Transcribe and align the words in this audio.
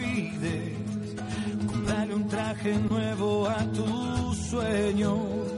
traje 2.61 2.79
nuevo 2.89 3.47
a 3.47 3.63
tus 3.73 4.37
sueños 4.49 5.50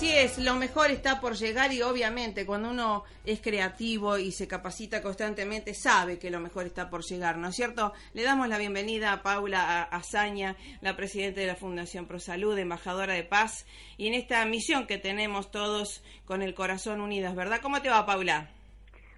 Así 0.00 0.16
es, 0.16 0.38
lo 0.38 0.54
mejor 0.54 0.90
está 0.90 1.20
por 1.20 1.36
llegar 1.36 1.74
y 1.74 1.82
obviamente 1.82 2.46
cuando 2.46 2.70
uno 2.70 3.04
es 3.26 3.42
creativo 3.42 4.16
y 4.16 4.32
se 4.32 4.48
capacita 4.48 5.02
constantemente 5.02 5.74
sabe 5.74 6.18
que 6.18 6.30
lo 6.30 6.40
mejor 6.40 6.64
está 6.64 6.88
por 6.88 7.04
llegar, 7.04 7.36
¿no 7.36 7.48
es 7.48 7.56
cierto? 7.56 7.92
Le 8.14 8.22
damos 8.22 8.48
la 8.48 8.56
bienvenida 8.56 9.12
a 9.12 9.22
Paula 9.22 9.82
Azaña, 9.82 10.56
la 10.80 10.96
presidenta 10.96 11.42
de 11.42 11.48
la 11.48 11.54
Fundación 11.54 12.06
ProSalud, 12.06 12.56
embajadora 12.56 13.12
de 13.12 13.24
paz, 13.24 13.66
y 13.98 14.06
en 14.06 14.14
esta 14.14 14.42
misión 14.46 14.86
que 14.86 14.96
tenemos 14.96 15.50
todos 15.50 16.02
con 16.24 16.40
el 16.40 16.54
corazón 16.54 17.02
unidos, 17.02 17.34
¿verdad? 17.34 17.60
¿Cómo 17.60 17.82
te 17.82 17.90
va, 17.90 18.06
Paula? 18.06 18.48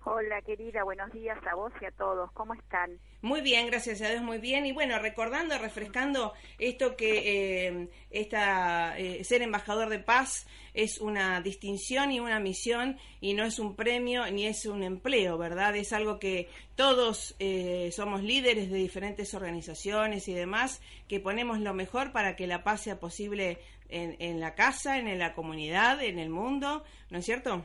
Hola, 0.04 0.42
querida, 0.42 0.82
buenos 0.82 1.12
días 1.12 1.38
a 1.46 1.54
vos 1.54 1.72
y 1.80 1.84
a 1.84 1.92
todos. 1.92 2.28
¿Cómo 2.32 2.54
están? 2.54 2.98
Muy 3.20 3.40
bien, 3.40 3.68
gracias 3.68 4.02
a 4.02 4.08
Dios, 4.08 4.20
muy 4.20 4.38
bien. 4.38 4.66
Y 4.66 4.72
bueno, 4.72 4.98
recordando, 4.98 5.56
refrescando 5.58 6.32
esto 6.58 6.96
que 6.96 7.68
eh, 7.68 7.88
esta, 8.10 8.98
eh, 8.98 9.22
ser 9.22 9.42
embajador 9.42 9.90
de 9.90 10.00
paz 10.00 10.48
es 10.74 10.98
una 10.98 11.40
distinción 11.40 12.10
y 12.10 12.18
una 12.18 12.40
misión 12.40 12.98
y 13.20 13.34
no 13.34 13.44
es 13.44 13.60
un 13.60 13.76
premio 13.76 14.28
ni 14.28 14.46
es 14.46 14.66
un 14.66 14.82
empleo, 14.82 15.38
¿verdad? 15.38 15.76
Es 15.76 15.92
algo 15.92 16.18
que 16.18 16.48
todos 16.74 17.36
eh, 17.38 17.90
somos 17.92 18.24
líderes 18.24 18.72
de 18.72 18.78
diferentes 18.78 19.34
organizaciones 19.34 20.26
y 20.26 20.34
demás 20.34 20.82
que 21.06 21.20
ponemos 21.20 21.60
lo 21.60 21.74
mejor 21.74 22.10
para 22.10 22.34
que 22.34 22.48
la 22.48 22.64
paz 22.64 22.80
sea 22.80 22.98
posible 22.98 23.60
en, 23.88 24.16
en 24.18 24.40
la 24.40 24.56
casa, 24.56 24.98
en 24.98 25.16
la 25.16 25.32
comunidad, 25.32 26.02
en 26.02 26.18
el 26.18 26.28
mundo, 26.28 26.82
¿no 27.08 27.18
es 27.18 27.24
cierto? 27.24 27.64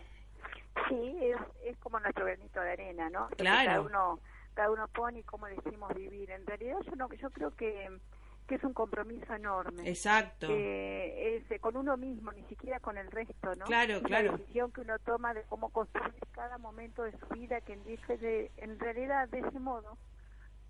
Sí, 0.87 1.17
es, 1.21 1.37
es 1.65 1.77
como 1.77 1.99
nuestro 1.99 2.25
granito 2.25 2.61
de 2.61 2.71
arena, 2.71 3.09
¿no? 3.09 3.27
Claro. 3.29 3.65
Cada 3.65 3.81
uno, 3.81 4.19
cada 4.53 4.71
uno 4.71 4.87
pone 4.87 5.19
y 5.19 5.23
cómo 5.23 5.47
decimos 5.47 5.93
vivir. 5.93 6.31
En 6.31 6.45
realidad 6.45 6.77
yo 6.85 6.95
no, 6.95 7.11
yo 7.13 7.29
creo 7.31 7.55
que, 7.55 7.99
que 8.47 8.55
es 8.55 8.63
un 8.63 8.73
compromiso 8.73 9.33
enorme. 9.33 9.87
Exacto. 9.87 10.47
Eh, 10.49 11.43
es 11.49 11.61
con 11.61 11.77
uno 11.77 11.97
mismo, 11.97 12.31
ni 12.31 12.43
siquiera 12.43 12.79
con 12.79 12.97
el 12.97 13.09
resto, 13.11 13.55
¿no? 13.55 13.65
Claro, 13.65 14.01
claro. 14.01 14.31
La 14.31 14.37
decisión 14.37 14.71
que 14.71 14.81
uno 14.81 14.97
toma 14.99 15.33
de 15.33 15.43
cómo 15.43 15.69
construir 15.69 16.13
cada 16.31 16.57
momento 16.57 17.03
de 17.03 17.17
su 17.17 17.25
vida, 17.27 17.61
que 17.61 17.77
dice 17.77 18.17
de, 18.17 18.51
en 18.57 18.79
realidad 18.79 19.27
de 19.29 19.39
ese 19.39 19.59
modo 19.59 19.97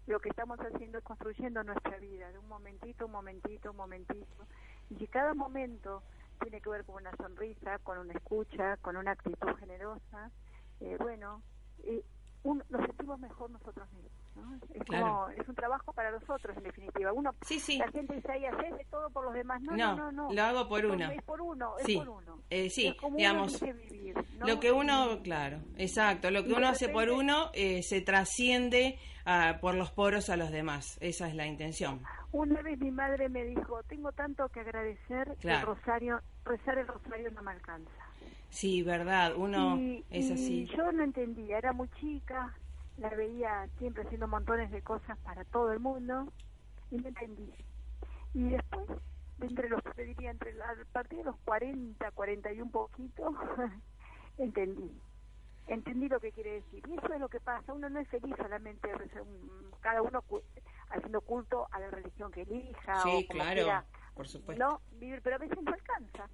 lo 0.08 0.20
que 0.22 0.30
estamos 0.30 0.58
haciendo 0.60 0.98
es 0.98 1.04
construyendo 1.04 1.64
nuestra 1.64 1.98
vida, 1.98 2.32
de 2.32 2.40
un 2.40 2.48
momentito, 2.48 3.06
un 3.06 3.12
momentito, 3.12 3.72
un 3.72 3.78
momentito. 3.78 4.48
Y 4.90 4.96
si 4.96 5.08
cada 5.08 5.34
momento 5.34 6.02
tiene 6.40 6.62
que 6.62 6.70
ver 6.70 6.86
con 6.86 6.96
una 6.96 7.16
sonrisa, 7.18 7.80
con 7.80 7.98
una 8.00 8.14
escucha, 8.14 8.78
con 8.78 8.98
una 8.98 9.12
actitud 9.12 9.56
generosa, 9.60 10.32
eh, 10.80 10.98
bueno, 11.00 11.44
eh, 11.84 12.04
un- 12.44 12.64
nos 12.70 12.86
sentimos 12.88 13.20
mejor 13.20 13.52
nosotros 13.52 13.92
mismos. 13.94 14.27
¿No? 14.38 14.56
Es, 14.74 14.84
Claro. 14.86 15.06
como, 15.08 15.30
es 15.30 15.48
un 15.50 15.56
trabajo 15.56 15.92
para 15.94 16.12
nosotros, 16.12 16.56
en 16.58 16.64
definitiva. 16.64 17.12
Uno, 17.12 17.32
Sí, 17.42 17.60
sí. 17.60 17.78
La 17.78 17.90
gente 17.92 18.16
dice, 18.16 18.32
ahí 18.32 18.46
haces 18.46 18.78
de 18.78 18.86
todo 18.86 19.10
por 19.10 19.26
los 19.26 19.34
demás. 19.34 19.62
No, 19.62 19.76
No, 19.76 19.96
no, 19.96 20.12
no. 20.12 20.28
no. 20.30 20.34
lo 20.34 20.44
hago 20.44 20.70
por 20.70 20.86
uno. 20.86 21.12
Es 21.12 21.22
por 21.24 21.42
uno, 21.42 21.78
es 21.80 21.86
Sí. 21.86 21.98
por 21.98 22.10
uno. 22.10 22.40
Eh, 22.50 22.70
sí, 22.70 22.88
Es 22.88 22.96
como 22.96 23.18
digamos, 23.18 23.62
uno 23.62 23.72
elige 23.72 23.90
vivir, 23.90 24.16
¿no? 24.38 24.48
Lo 24.48 24.60
que 24.60 24.72
uno, 24.72 25.20
claro, 25.24 25.60
exacto, 25.76 26.32
lo 26.32 26.44
que 26.44 26.50
Y 26.50 26.54
uno 26.54 26.68
hace 26.70 26.88
por 26.90 27.10
uno 27.10 27.50
eh, 27.54 27.84
se 27.84 28.00
trasciende 28.02 28.98
ah, 29.26 29.58
por 29.60 29.76
los 29.76 29.92
poros 29.92 30.30
a 30.30 30.38
los 30.38 30.52
demás. 30.52 30.98
Esa 31.02 31.28
es 31.28 31.36
la 31.36 31.46
intención. 31.46 32.02
Una 32.32 32.62
vez 32.62 32.80
mi 32.80 32.92
madre 32.92 33.28
me 33.30 33.44
dijo, 33.44 33.84
tengo 33.84 34.12
tanto 34.14 34.48
que 34.50 34.62
agradecer, 34.62 35.26
que 35.26 35.32
el 35.34 35.38
Claro. 35.40 35.76
rosario, 35.76 36.22
rezar 36.46 36.78
el 36.78 36.88
rosario 36.88 37.32
no 37.32 37.42
me 37.42 37.52
alcanza. 37.52 37.92
Sí, 38.50 38.82
verdad, 38.84 39.34
uno 39.36 39.78
y, 39.78 40.06
es 40.10 40.30
y 40.30 40.34
así. 40.34 40.66
yo 40.76 40.92
no 40.94 41.04
entendía, 41.04 41.58
era 41.58 41.74
muy 41.74 41.90
chica, 42.00 42.54
la 42.98 43.10
veía 43.10 43.68
siempre 43.78 44.04
haciendo 44.04 44.28
montones 44.28 44.72
de 44.72 44.82
cosas 44.82 45.18
para 45.20 45.44
todo 45.46 45.72
el 45.72 45.80
mundo 45.80 46.32
y 46.90 46.98
no 46.98 47.08
entendí. 47.08 47.54
Y 48.34 48.50
después, 48.50 48.86
entre 49.42 49.70
los, 49.70 49.82
te 49.96 50.04
diría, 50.04 50.32
entre 50.32 50.54
la- 50.54 50.70
a 50.72 50.76
partir 50.92 51.20
de 51.20 51.26
los 51.26 51.38
40, 51.42 52.12
40 52.12 52.52
y 52.52 52.62
un 52.62 52.72
poquito, 52.72 53.24
entendí. 54.38 55.00
Entendí 55.68 56.08
lo 56.08 56.20
que 56.20 56.32
quiere 56.32 56.62
decir. 56.62 56.82
Y 56.88 56.98
eso 56.98 57.14
es 57.14 57.20
lo 57.20 57.28
que 57.28 57.42
pasa. 57.42 57.74
Uno 57.74 57.90
no 57.90 58.00
es 58.00 58.08
feliz 58.08 58.34
solamente 58.38 58.90
cada 59.82 60.02
uno 60.02 60.22
cu- 60.22 60.42
haciendo 60.90 61.20
culto 61.22 61.68
a 61.72 61.80
la 61.80 61.90
religión 61.92 62.32
que 62.32 62.44
elija. 62.44 63.04
Sí, 63.04 63.10
o 63.26 63.28
como 63.28 63.42
claro, 63.42 63.54
quiera, 63.54 63.86
por 64.16 64.28
supuesto. 64.28 64.64
No, 64.64 64.82
vivir, 64.92 65.22
pero 65.22 65.36
a 65.36 65.40
veces 65.40 65.58
no 65.62 65.74
alcanza. 65.74 66.30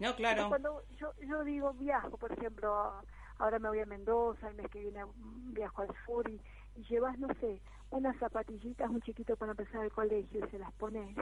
No, 0.00 0.16
claro. 0.16 0.48
Cuando 0.48 0.82
yo, 0.96 1.12
yo 1.20 1.44
digo 1.44 1.72
viajo, 1.74 2.16
por 2.16 2.32
ejemplo, 2.32 3.04
ahora 3.42 3.58
me 3.58 3.68
voy 3.68 3.80
a 3.80 3.86
Mendoza, 3.86 4.48
el 4.48 4.54
mes 4.54 4.68
que 4.70 4.80
viene 4.80 5.04
viajo 5.52 5.82
al 5.82 5.88
sur 6.06 6.28
y, 6.30 6.40
y 6.76 6.84
llevas, 6.84 7.18
no 7.18 7.28
sé, 7.40 7.60
unas 7.90 8.16
zapatillitas, 8.18 8.88
un 8.88 9.00
chiquito 9.00 9.36
para 9.36 9.50
empezar 9.50 9.84
el 9.84 9.90
colegio 9.90 10.46
y 10.46 10.50
se 10.50 10.58
las 10.58 10.72
pones 10.74 11.16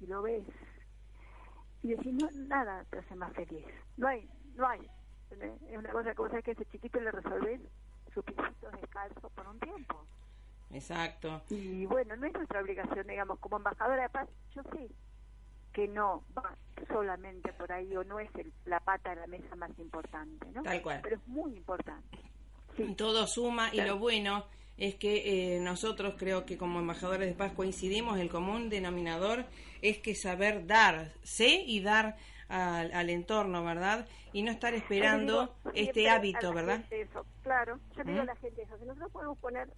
y 0.00 0.06
lo 0.06 0.22
ves 0.22 0.44
y 1.82 1.88
decís, 1.88 2.14
no, 2.14 2.28
nada 2.48 2.84
te 2.90 2.98
hace 2.98 3.14
más 3.14 3.32
feliz. 3.34 3.66
No 3.96 4.08
hay, 4.08 4.28
no 4.54 4.66
hay. 4.66 4.90
Es 5.68 5.78
una 5.78 5.90
cosa 5.92 6.14
que 6.14 6.22
vos 6.22 6.30
sabés 6.30 6.44
que 6.44 6.50
a 6.50 6.54
ese 6.54 6.64
chiquito 6.66 6.98
le 7.00 7.10
resolvés 7.10 7.60
sus 8.12 8.24
pisitos 8.24 8.72
descalzos 8.80 9.32
por 9.32 9.46
un 9.46 9.58
tiempo. 9.60 10.06
Exacto. 10.70 11.42
Y 11.50 11.86
bueno, 11.86 12.16
no 12.16 12.26
es 12.26 12.32
nuestra 12.32 12.60
obligación, 12.60 13.06
digamos, 13.06 13.38
como 13.38 13.58
embajadora 13.58 14.02
de 14.02 14.08
paz, 14.08 14.28
yo 14.54 14.62
sé 14.72 14.90
que 15.72 15.86
no 15.88 16.24
va 16.36 16.54
solamente 16.88 17.52
por 17.52 17.70
ahí 17.72 17.94
o 17.96 18.04
no 18.04 18.18
es 18.20 18.28
el- 18.36 18.52
la 18.64 18.80
pata 18.80 19.10
de 19.10 19.16
la 19.20 19.26
mesa 19.26 19.54
más 19.56 19.70
importante, 19.78 20.46
¿no? 20.52 20.62
Tal 20.62 20.82
cual. 20.82 21.00
Pero 21.02 21.16
es 21.16 21.26
muy 21.28 21.54
importante. 21.56 22.18
Sí. 22.76 22.94
Todo 22.96 23.26
suma 23.26 23.70
y 23.72 23.80
lo 23.80 23.98
bueno 23.98 24.44
es 24.76 24.94
que 24.96 25.56
eh, 25.56 25.60
nosotros 25.60 26.14
creo 26.18 26.46
que 26.46 26.56
como 26.56 26.78
embajadores 26.78 27.28
de 27.28 27.34
paz 27.34 27.52
coincidimos, 27.52 28.18
el 28.18 28.30
común 28.30 28.70
denominador 28.70 29.44
es 29.82 29.98
que 29.98 30.14
saber 30.14 30.66
dar, 30.66 31.12
sé 31.22 31.62
y 31.66 31.82
dar 31.82 32.16
al, 32.48 32.92
al 32.92 33.10
entorno, 33.10 33.62
¿verdad? 33.62 34.08
Y 34.32 34.42
no 34.42 34.50
estar 34.50 34.72
esperando 34.74 35.54
digo 35.64 35.72
este 35.74 36.08
hábito, 36.08 36.52
¿verdad? 36.52 36.82
eso, 36.90 37.26
claro, 37.42 37.78
yo 37.96 38.04
digo 38.04 38.18
¿Mm? 38.18 38.22
a 38.22 38.24
la 38.24 38.36
gente 38.36 38.62
eso, 38.62 38.78
si 38.78 38.84
nosotros 38.86 39.12
podemos 39.12 39.38
poner, 39.38 39.68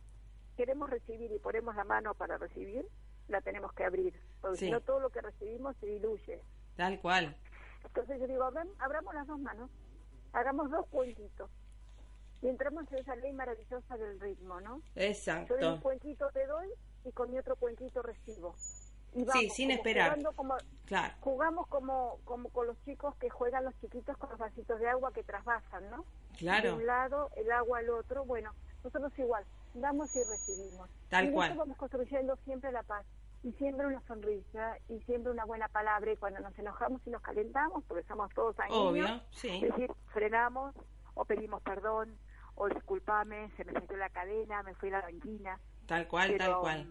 queremos 0.57 0.89
recibir 0.89 1.33
y 1.33 1.39
ponemos 1.39 1.75
la 1.75 1.85
mano 1.85 2.15
para 2.15 2.39
recibir, 2.39 2.87
la 3.29 3.41
tenemos 3.41 3.73
que 3.73 3.85
abrir, 3.85 4.15
porque 4.43 4.59
Sí. 4.59 4.65
si 4.67 4.71
no 4.71 4.81
todo 4.83 5.01
lo 5.01 5.09
que 5.11 5.23
recibimos 5.23 5.75
se 5.79 5.87
diluye. 5.87 6.43
Tal 6.77 7.01
cual. 7.01 7.35
Entonces 7.85 8.21
yo 8.21 8.27
digo, 8.27 8.51
ven, 8.51 8.69
abramos 8.79 9.15
las 9.15 9.27
dos 9.27 9.39
manos, 9.39 9.71
hagamos 10.35 10.71
dos 10.71 10.87
cuentitos 10.89 11.51
y 12.43 12.49
entramos 12.49 12.85
en 12.93 12.99
esa 12.99 13.17
ley 13.17 13.33
maravillosa 13.33 13.97
del 13.97 14.21
ritmo, 14.21 14.61
¿no? 14.61 14.77
Yo 14.79 14.83
de 14.95 15.07
un 15.07 15.11
Exacto. 15.11 15.81
cuenquito 15.81 16.29
te 16.33 16.47
doy 16.47 16.69
y 17.05 17.13
con 17.13 17.31
mi 17.31 17.39
otro 17.39 17.57
cuenquito 17.57 18.03
recibo. 18.03 18.55
Y 19.15 19.27
Sí, 19.31 19.51
sin 19.51 19.69
como 19.69 19.77
esperar. 19.79 20.23
como, 20.35 20.57
Claro. 20.87 21.15
jugamos 21.21 21.67
como, 21.69 22.19
como 22.25 22.49
con 22.49 22.67
los 22.67 22.83
chicos 22.85 23.15
que 23.17 23.29
juegan 23.29 23.65
los 23.65 23.75
chiquitos 23.81 24.17
con 24.17 24.31
los 24.31 24.39
vasitos 24.39 24.81
de 24.81 24.89
agua 24.89 25.13
que 25.13 25.23
trasvasan, 25.23 25.91
¿no? 25.91 26.05
De 26.33 26.39
Claro. 26.39 26.77
un 26.77 26.87
lado, 26.87 27.31
el 27.37 27.53
agua 27.53 27.79
al 27.81 27.91
otro. 27.91 28.25
Bueno, 28.25 28.55
nosotros 28.83 29.13
igual, 29.19 29.45
damos 29.75 30.17
y 30.17 30.25
recibimos. 30.25 30.89
Tal 31.11 31.25
y 31.27 31.29
de 31.29 31.35
cual. 31.35 31.57
vamos 31.59 31.77
construyendo 31.77 32.37
siempre 32.45 32.73
la 32.73 32.83
paz. 32.85 33.05
Y 33.43 33.53
siempre 33.53 33.87
una 33.87 34.01
sonrisa, 34.07 34.77
y 34.89 35.01
siempre 35.01 35.33
una 35.33 35.45
buena 35.45 35.69
palabra. 35.69 36.13
Y 36.13 36.17
cuando 36.17 36.41
nos 36.41 36.57
enojamos 36.59 37.01
y 37.07 37.11
nos 37.11 37.23
calentamos, 37.23 37.83
porque 37.85 38.05
somos 38.05 38.33
todos 38.35 38.59
ahí. 38.61 38.71
Obvio, 38.73 39.07
sí. 39.31 39.49
Es 39.49 39.63
decir, 39.63 39.91
frenamos, 40.13 40.75
o 41.15 41.25
pedimos 41.25 41.61
perdón, 41.63 42.17
o 42.55 42.69
disculpame, 42.69 43.51
se 43.57 43.65
me 43.65 43.73
salió 43.73 43.97
la 43.97 44.11
cadena, 44.11 44.63
me 44.63 44.75
fui 44.75 44.89
a 44.91 44.93
la 44.93 45.01
banquina. 45.03 45.59
Tal 45.87 46.07
cual, 46.07 46.31
Pero, 46.33 46.45
tal 46.45 46.61
cual. 46.61 46.89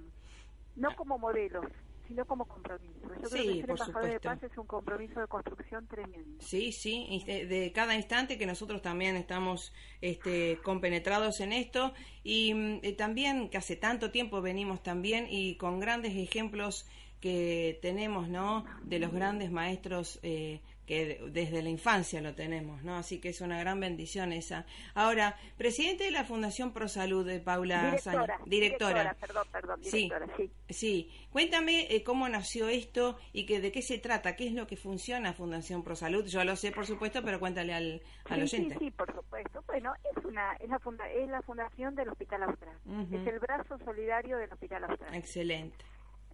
No 0.75 0.95
como 0.95 1.17
modelos, 1.17 1.65
sino 2.11 2.25
como 2.25 2.45
compromiso. 2.45 3.15
Yo 3.21 3.29
Sí, 3.29 3.37
creo 3.37 3.55
que 3.55 3.61
ser 3.61 3.67
por 3.67 3.79
embajador 3.79 4.07
de 4.07 4.19
supuesto. 4.19 4.21
paz 4.21 4.43
es 4.43 4.57
un 4.57 4.67
compromiso 4.67 5.19
de 5.21 5.27
construcción 5.27 5.87
tremendo. 5.87 6.39
Sí, 6.39 6.71
sí, 6.71 7.23
de, 7.25 7.45
de 7.45 7.71
cada 7.71 7.95
instante 7.95 8.37
que 8.37 8.45
nosotros 8.47 8.81
también 8.81 9.15
estamos 9.15 9.73
este, 10.01 10.59
compenetrados 10.63 11.39
en 11.39 11.53
esto 11.53 11.93
y 12.23 12.53
mm, 12.53 12.79
eh, 12.83 12.93
también 12.93 13.49
que 13.49 13.57
hace 13.57 13.75
tanto 13.75 14.11
tiempo 14.11 14.41
venimos 14.41 14.81
también 14.81 15.27
y 15.29 15.55
con 15.57 15.79
grandes 15.79 16.15
ejemplos 16.15 16.87
que 17.19 17.77
tenemos, 17.83 18.27
¿no? 18.27 18.65
De 18.83 18.97
los 18.99 19.11
grandes 19.13 19.51
maestros 19.51 20.19
eh, 20.23 20.61
que 20.91 21.05
de- 21.05 21.29
desde 21.31 21.61
la 21.63 21.69
infancia 21.69 22.19
lo 22.19 22.35
tenemos, 22.35 22.83
¿no? 22.83 22.97
Así 22.97 23.19
que 23.21 23.29
es 23.29 23.39
una 23.39 23.57
gran 23.57 23.79
bendición 23.79 24.33
esa. 24.33 24.65
Ahora, 24.93 25.37
presidente 25.57 26.03
de 26.03 26.11
la 26.11 26.25
Fundación 26.25 26.73
Pro 26.73 26.89
Salud, 26.89 27.25
de 27.25 27.39
Paula 27.39 27.91
Directora. 27.91 28.39
Directora. 28.45 29.13
perdón, 29.13 29.47
perdón, 29.53 29.79
Sí. 29.85 29.91
directora, 30.09 30.27
sí. 30.35 30.51
Sí, 30.69 31.11
cuéntame 31.31 31.87
eh, 31.95 32.03
cómo 32.03 32.27
nació 32.27 32.67
esto 32.67 33.17
y 33.31 33.45
que 33.45 33.61
de 33.61 33.71
qué 33.71 33.81
se 33.81 33.99
trata, 33.99 34.35
qué 34.35 34.47
es 34.47 34.53
lo 34.53 34.67
que 34.67 34.75
funciona 34.75 35.31
Fundación 35.31 35.81
Pro 35.81 35.95
Salud. 35.95 36.25
Yo 36.25 36.43
lo 36.43 36.57
sé, 36.57 36.73
por 36.73 36.85
supuesto, 36.85 37.23
pero 37.23 37.39
cuéntale 37.39 37.73
al, 37.73 38.01
al 38.25 38.47
Sí, 38.49 38.57
oyente. 38.57 38.75
sí, 38.77 38.85
sí, 38.87 38.91
por 38.91 39.13
supuesto. 39.15 39.63
Bueno, 39.67 39.93
es 40.17 40.25
una 40.25 40.53
es 40.59 40.67
la, 40.69 40.79
funda, 40.79 41.09
es 41.09 41.29
la 41.29 41.41
fundación 41.41 41.95
del 41.95 42.09
Hospital 42.09 42.43
Austral. 42.43 42.75
Ujú. 42.85 43.15
Es 43.17 43.27
el 43.27 43.39
brazo 43.39 43.77
solidario 43.85 44.37
del 44.37 44.51
Hospital 44.51 44.83
Austral. 44.83 45.15
Excelente. 45.15 45.85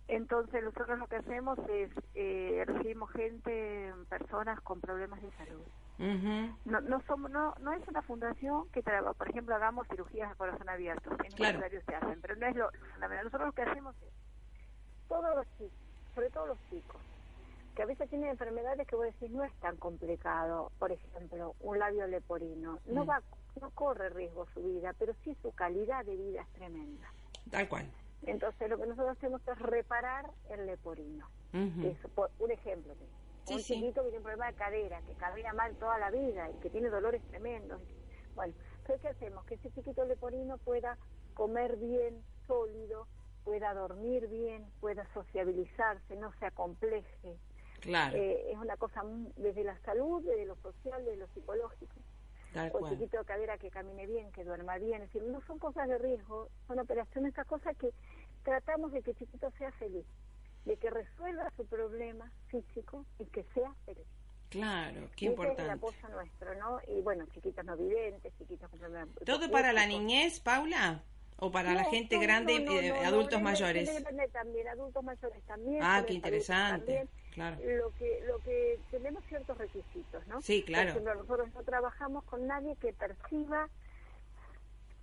Entonces 0.08 0.64
nosotros 0.64 0.98
lo 1.00 1.08
que 1.08 1.18
hacemos 1.18 1.60
es 1.70 1.90
eh, 2.16 2.64
recibimos 2.66 3.12
gente, 3.12 3.94
personas 4.10 4.60
con 4.62 4.80
problemas 4.80 5.22
de 5.22 5.32
salud. 5.32 5.64
no, 6.66 6.82
no, 6.82 7.02
somos, 7.08 7.30
no, 7.30 7.54
no 7.60 7.74
es 7.74 7.86
una 7.88 8.02
fundación 8.04 8.70
que, 8.70 8.82
por 8.82 9.30
ejemplo, 9.30 9.56
hagamos 9.56 9.88
cirugías 9.90 10.30
de 10.30 10.36
corazón 10.36 10.70
abierto. 10.70 11.12
En 11.24 11.32
claro. 11.32 11.60
se 11.60 11.96
hacen, 11.96 12.22
pero 12.22 12.36
no 12.38 12.48
es 12.48 12.56
lo, 12.56 12.72
Nosotros 13.00 13.48
lo 13.48 13.52
que 13.52 13.64
hacemos 13.64 13.96
es, 14.02 14.14
todos 15.10 15.36
los 15.36 15.46
chicos, 15.58 15.78
sobre 16.16 16.30
todo 16.30 16.48
los 16.48 16.58
chicos, 16.70 17.02
que 17.76 17.84
a 17.84 17.86
veces 17.86 18.10
tienen 18.10 18.30
enfermedades 18.30 18.88
que 18.88 18.96
voy 18.96 19.10
a 19.10 19.12
decir 19.12 19.30
no 19.32 19.44
es 19.44 19.54
tan 19.60 19.76
complicado, 19.78 20.72
por 20.80 20.92
ejemplo, 20.92 21.56
un 21.60 21.80
labio 21.80 22.08
leporino, 22.08 22.80
no 22.88 23.06
mm. 23.06 23.10
va 23.10 23.22
no 23.62 23.72
corre 23.72 24.10
riesgo 24.10 24.46
su 24.54 24.62
vida, 24.62 24.94
pero 25.00 25.14
sí 25.24 25.36
su 25.42 25.52
calidad 25.52 26.06
de 26.06 26.16
vida 26.16 26.42
es 26.42 26.48
tremenda. 26.54 27.08
Tal 27.50 27.68
cual. 27.68 27.90
Entonces 28.26 28.70
lo 28.70 28.78
que 28.78 28.88
nosotros 28.88 29.18
hacemos 29.18 29.42
es 29.48 29.60
reparar 29.60 30.32
el 30.50 30.66
leporino. 30.66 31.30
por, 32.16 32.32
un 32.40 32.52
ejemplo, 32.52 32.94
un 33.50 33.60
chiquito 33.60 34.04
que 34.04 34.10
tiene 34.10 34.18
un 34.18 34.24
problema 34.24 34.48
de 34.48 34.58
cadera, 34.58 35.02
que 35.02 35.14
camina 35.14 35.54
mal 35.54 35.76
toda 35.76 35.98
la 35.98 36.12
vida 36.12 36.50
y 36.50 36.54
que 36.60 36.70
tiene 36.70 36.90
dolores 36.90 37.22
tremendos. 37.30 37.82
Bueno, 38.36 38.54
¿qué 38.86 39.08
hacemos? 39.08 39.46
Que 39.46 39.56
ese 39.56 39.72
chiquito 39.72 40.04
leporino 40.06 40.58
pueda 40.58 40.98
comer 41.34 41.78
bien, 41.78 42.22
sólido, 42.46 43.08
pueda 43.44 43.74
dormir 43.74 44.28
bien, 44.28 44.66
pueda 44.82 45.08
sociabilizarse, 45.14 46.16
no 46.18 46.34
se 46.40 46.46
acompleje. 46.46 47.38
Claro. 47.80 48.18
Eh, 48.18 48.52
es 48.52 48.58
una 48.58 48.76
cosa 48.76 49.02
desde 49.38 49.64
la 49.64 49.80
salud, 49.82 50.22
desde 50.24 50.46
lo 50.46 50.56
social, 50.58 51.06
desde 51.06 51.18
lo 51.18 51.28
psicológico. 51.28 51.96
O 52.74 52.90
chiquito 52.90 53.18
de 53.20 53.26
cadera 53.26 53.58
que 53.58 53.70
camine 53.70 54.06
bien, 54.06 54.32
que 54.32 54.44
duerma 54.44 54.78
bien. 54.78 55.04
Es 55.04 55.14
decir, 55.14 55.24
no 55.30 55.42
son 55.48 55.60
cosas 55.60 55.88
de 55.88 55.98
riesgo, 55.98 56.50
son 56.68 56.80
operaciones, 56.80 57.30
estas 57.30 57.48
cosas 57.48 57.76
que 57.78 57.92
tratamos 58.44 58.92
de 58.92 59.02
que 59.02 59.12
el 59.12 59.18
chiquito 59.18 59.52
sea 59.58 59.72
feliz 59.74 60.06
de 60.68 60.78
que 60.78 60.90
resuelva 60.90 61.52
su 61.56 61.66
problema 61.66 62.32
físico 62.50 63.06
y 63.20 63.26
que 63.26 63.44
sea 63.54 63.74
feliz. 63.86 64.06
Claro, 64.50 65.10
qué 65.16 65.26
importante. 65.26 65.62
Es 65.62 65.68
el 65.68 65.74
apoyo 65.74 66.10
nuestro, 66.10 66.56
¿no? 66.56 66.80
Y 66.88 67.02
bueno, 67.02 67.26
chiquitos 67.34 67.66
no 67.66 67.76
videntes, 67.76 68.34
chiquitos 68.38 68.70
con 68.70 68.80
¿Todo 69.26 69.50
para 69.50 69.74
la 69.74 69.86
niñez, 69.86 70.40
Paula? 70.40 71.04
¿O 71.40 71.52
para 71.52 71.74
la 71.74 71.84
gente 71.86 72.18
grande, 72.18 72.54
y 72.54 72.90
adultos 73.06 73.42
mayores? 73.42 73.90
también, 74.34 74.68
adultos 74.68 75.04
mayores 75.04 75.44
también. 75.44 75.80
Ah, 75.84 76.04
qué 76.06 76.14
interesante. 76.14 77.08
Claro. 77.38 77.56
Lo 77.64 77.92
que, 77.92 78.20
lo 78.26 78.40
que 78.40 78.80
tenemos 78.90 79.24
ciertos 79.26 79.56
requisitos, 79.60 80.26
¿no? 80.26 80.42
Sí, 80.42 80.64
claro. 80.64 80.86
Por 80.94 81.04
ejemplo, 81.04 81.22
nosotros 81.22 81.54
no 81.54 81.62
trabajamos 81.62 82.24
con 82.24 82.48
nadie 82.48 82.76
que 82.78 82.94
perciba 82.94 83.70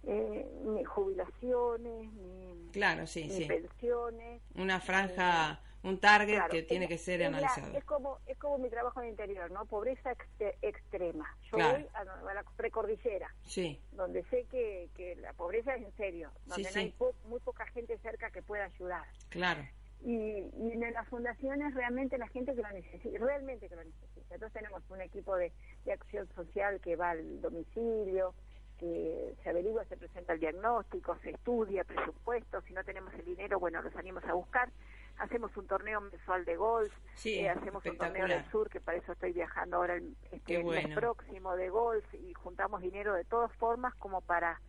eh, 0.02 0.44
ni 0.64 0.82
jubilaciones, 0.82 2.12
ni, 2.12 2.70
claro, 2.72 3.06
sí, 3.06 3.30
sí. 3.30 3.44
pensiones. 3.44 4.42
Una 4.56 4.80
franja, 4.80 5.60
un 5.84 6.00
target 6.00 6.42
que 6.50 6.64
tiene 6.64 6.88
que 6.88 6.98
ser 6.98 7.22
analizado. 7.22 7.72
es 7.78 7.84
como 7.84 8.18
es 8.26 8.36
como 8.36 8.58
mi 8.58 8.68
trabajo 8.68 8.98
en 8.98 9.06
el 9.06 9.10
interior, 9.12 9.52
¿no? 9.52 9.64
Pobreza 9.66 10.16
extrema. 10.60 11.36
Yo 11.52 11.58
voy 11.58 11.86
a, 11.94 12.34
la 12.34 12.42
precordillera, 12.56 13.32
sí. 13.44 13.80
donde 13.92 14.24
sé 14.24 14.44
que, 14.50 14.88
que 14.96 15.14
la 15.20 15.34
pobreza 15.34 15.76
es 15.76 15.82
en 15.82 15.96
serio, 15.96 16.32
donde 16.46 16.68
no 16.68 16.80
hay 16.80 16.94
muy 17.28 17.38
poca 17.38 17.64
gente 17.66 17.96
cerca 17.98 18.28
que 18.32 18.42
pueda 18.42 18.64
ayudar. 18.64 19.06
Claro. 19.28 19.64
Y, 20.04 20.50
y, 20.58 20.72
en 20.72 20.92
las 20.92 21.08
fundaciones 21.08 21.74
realmente 21.74 22.18
la 22.18 22.28
gente 22.28 22.54
que 22.54 22.60
lo 22.60 22.70
necesita, 22.70 23.18
realmente 23.18 23.68
que 23.68 23.74
lo 23.74 23.84
necesita. 23.84 24.34
Entonces 24.34 24.52
tenemos 24.52 24.82
un 24.90 25.00
equipo 25.00 25.34
de, 25.36 25.50
de 25.86 25.92
acción 25.92 26.28
social 26.34 26.78
que 26.80 26.94
va 26.94 27.10
al 27.10 27.40
domicilio, 27.40 28.34
que 28.78 29.34
se 29.42 29.50
averigua, 29.50 29.84
se 29.86 29.96
presenta 29.96 30.32
el 30.32 30.40
diagnóstico, 30.40 31.16
se 31.22 31.30
estudia 31.30 31.84
presupuesto, 31.84 32.60
si 32.62 32.72
no 32.72 32.84
tenemos 32.84 33.14
el 33.14 33.24
dinero, 33.24 33.58
bueno, 33.58 33.80
los 33.82 33.94
animamos 33.96 34.24
a 34.24 34.34
buscar. 34.34 34.70
Hacemos 35.16 35.56
un 35.56 35.66
torneo 35.68 36.00
mensual 36.00 36.44
de 36.44 36.56
golf, 36.56 36.92
eh, 37.24 37.48
hacemos 37.48 37.84
un 37.86 37.96
torneo 37.96 38.26
del 38.26 38.44
sur, 38.50 38.68
que 38.68 38.80
para 38.80 38.98
eso 38.98 39.12
estoy 39.12 39.32
viajando 39.32 39.76
ahora 39.76 39.94
el, 39.94 40.16
este, 40.32 40.62
mes 40.64 40.92
próximo 40.94 41.54
de 41.54 41.70
golf 41.70 42.04
y 42.14 42.34
juntamos 42.34 42.82
dinero 42.82 43.14
de 43.14 43.24
todas 43.24 43.52
formas 43.52 43.94
como 43.94 44.22
para, 44.22 44.60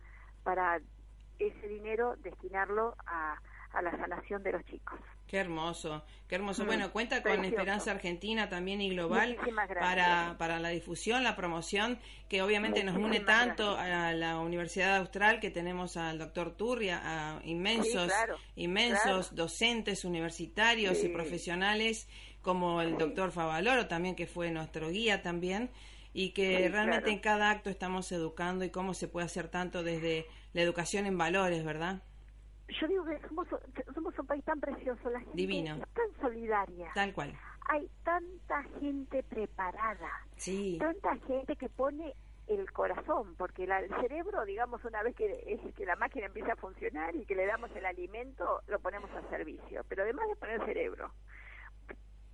para 0.44 0.80
ese 1.40 1.68
dinero 1.68 2.14
destinarlo 2.18 2.94
a, 3.06 3.40
a 3.76 3.82
la 3.82 3.90
sanación 3.90 4.42
de 4.42 4.52
los 4.52 4.64
chicos. 4.64 4.98
Qué 5.26 5.36
hermoso, 5.38 6.04
qué 6.28 6.36
hermoso. 6.36 6.64
Mm, 6.64 6.66
bueno, 6.66 6.92
cuenta 6.92 7.22
con 7.22 7.44
Esperanza 7.44 7.90
Argentina 7.90 8.48
también 8.48 8.80
y 8.80 8.90
global 8.90 9.36
para, 9.78 10.36
para 10.38 10.58
la 10.60 10.70
difusión, 10.70 11.24
la 11.24 11.36
promoción, 11.36 11.98
que 12.28 12.42
obviamente 12.42 12.84
nos 12.84 12.96
une 12.96 13.20
tanto 13.20 13.76
a 13.76 14.12
la 14.12 14.38
Universidad 14.38 14.96
Austral, 14.96 15.40
que 15.40 15.50
tenemos 15.50 15.96
al 15.96 16.18
doctor 16.18 16.56
Turria, 16.56 17.00
a 17.04 17.40
inmensos, 17.44 18.12
inmensos 18.54 19.34
docentes 19.34 20.04
universitarios 20.04 21.04
y 21.04 21.08
profesionales, 21.08 22.08
como 22.40 22.80
el 22.80 22.96
doctor 22.96 23.32
Favaloro 23.32 23.88
también, 23.88 24.14
que 24.14 24.26
fue 24.26 24.50
nuestro 24.50 24.88
guía 24.90 25.22
también, 25.22 25.70
y 26.14 26.30
que 26.30 26.68
realmente 26.68 27.10
en 27.10 27.18
cada 27.18 27.50
acto 27.50 27.68
estamos 27.68 28.10
educando 28.12 28.64
y 28.64 28.70
cómo 28.70 28.94
se 28.94 29.08
puede 29.08 29.26
hacer 29.26 29.48
tanto 29.48 29.82
desde 29.82 30.26
la 30.54 30.62
educación 30.62 31.04
en 31.04 31.18
valores, 31.18 31.62
¿verdad? 31.62 32.02
Yo 32.68 32.88
digo 32.88 33.04
que 33.04 33.18
somos, 33.28 33.46
somos 33.94 34.18
un 34.18 34.26
país 34.26 34.44
tan 34.44 34.60
precioso, 34.60 35.10
la 35.10 35.20
gente 35.20 35.36
Divino. 35.36 35.74
es 35.76 35.88
tan 35.94 36.20
solidaria. 36.20 36.90
Tal 36.94 37.12
cual. 37.12 37.32
Hay 37.68 37.88
tanta 38.04 38.62
gente 38.80 39.22
preparada, 39.22 40.10
sí. 40.36 40.76
tanta 40.78 41.16
gente 41.26 41.56
que 41.56 41.68
pone 41.68 42.14
el 42.46 42.70
corazón, 42.72 43.34
porque 43.36 43.64
el 43.64 43.88
cerebro, 44.00 44.44
digamos, 44.44 44.84
una 44.84 45.02
vez 45.02 45.16
que, 45.16 45.72
que 45.76 45.86
la 45.86 45.96
máquina 45.96 46.26
empieza 46.26 46.52
a 46.52 46.56
funcionar 46.56 47.14
y 47.16 47.24
que 47.24 47.34
le 47.34 47.46
damos 47.46 47.70
el 47.74 47.84
alimento, 47.84 48.62
lo 48.68 48.78
ponemos 48.78 49.10
al 49.12 49.28
servicio. 49.30 49.82
Pero 49.88 50.04
además 50.04 50.28
de 50.28 50.36
poner 50.36 50.60
el 50.60 50.66
cerebro, 50.66 51.10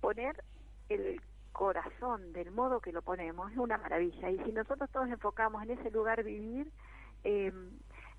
poner 0.01 0.43
el 0.89 1.19
corazón 1.51 2.33
del 2.33 2.51
modo 2.51 2.79
que 2.79 2.91
lo 2.91 3.01
ponemos 3.01 3.51
es 3.51 3.57
una 3.57 3.77
maravilla. 3.77 4.29
Y 4.29 4.37
si 4.43 4.51
nosotros 4.51 4.89
todos 4.91 5.07
enfocamos 5.09 5.63
en 5.63 5.71
ese 5.71 5.89
lugar 5.89 6.23
vivir, 6.23 6.71
eh, 7.23 7.51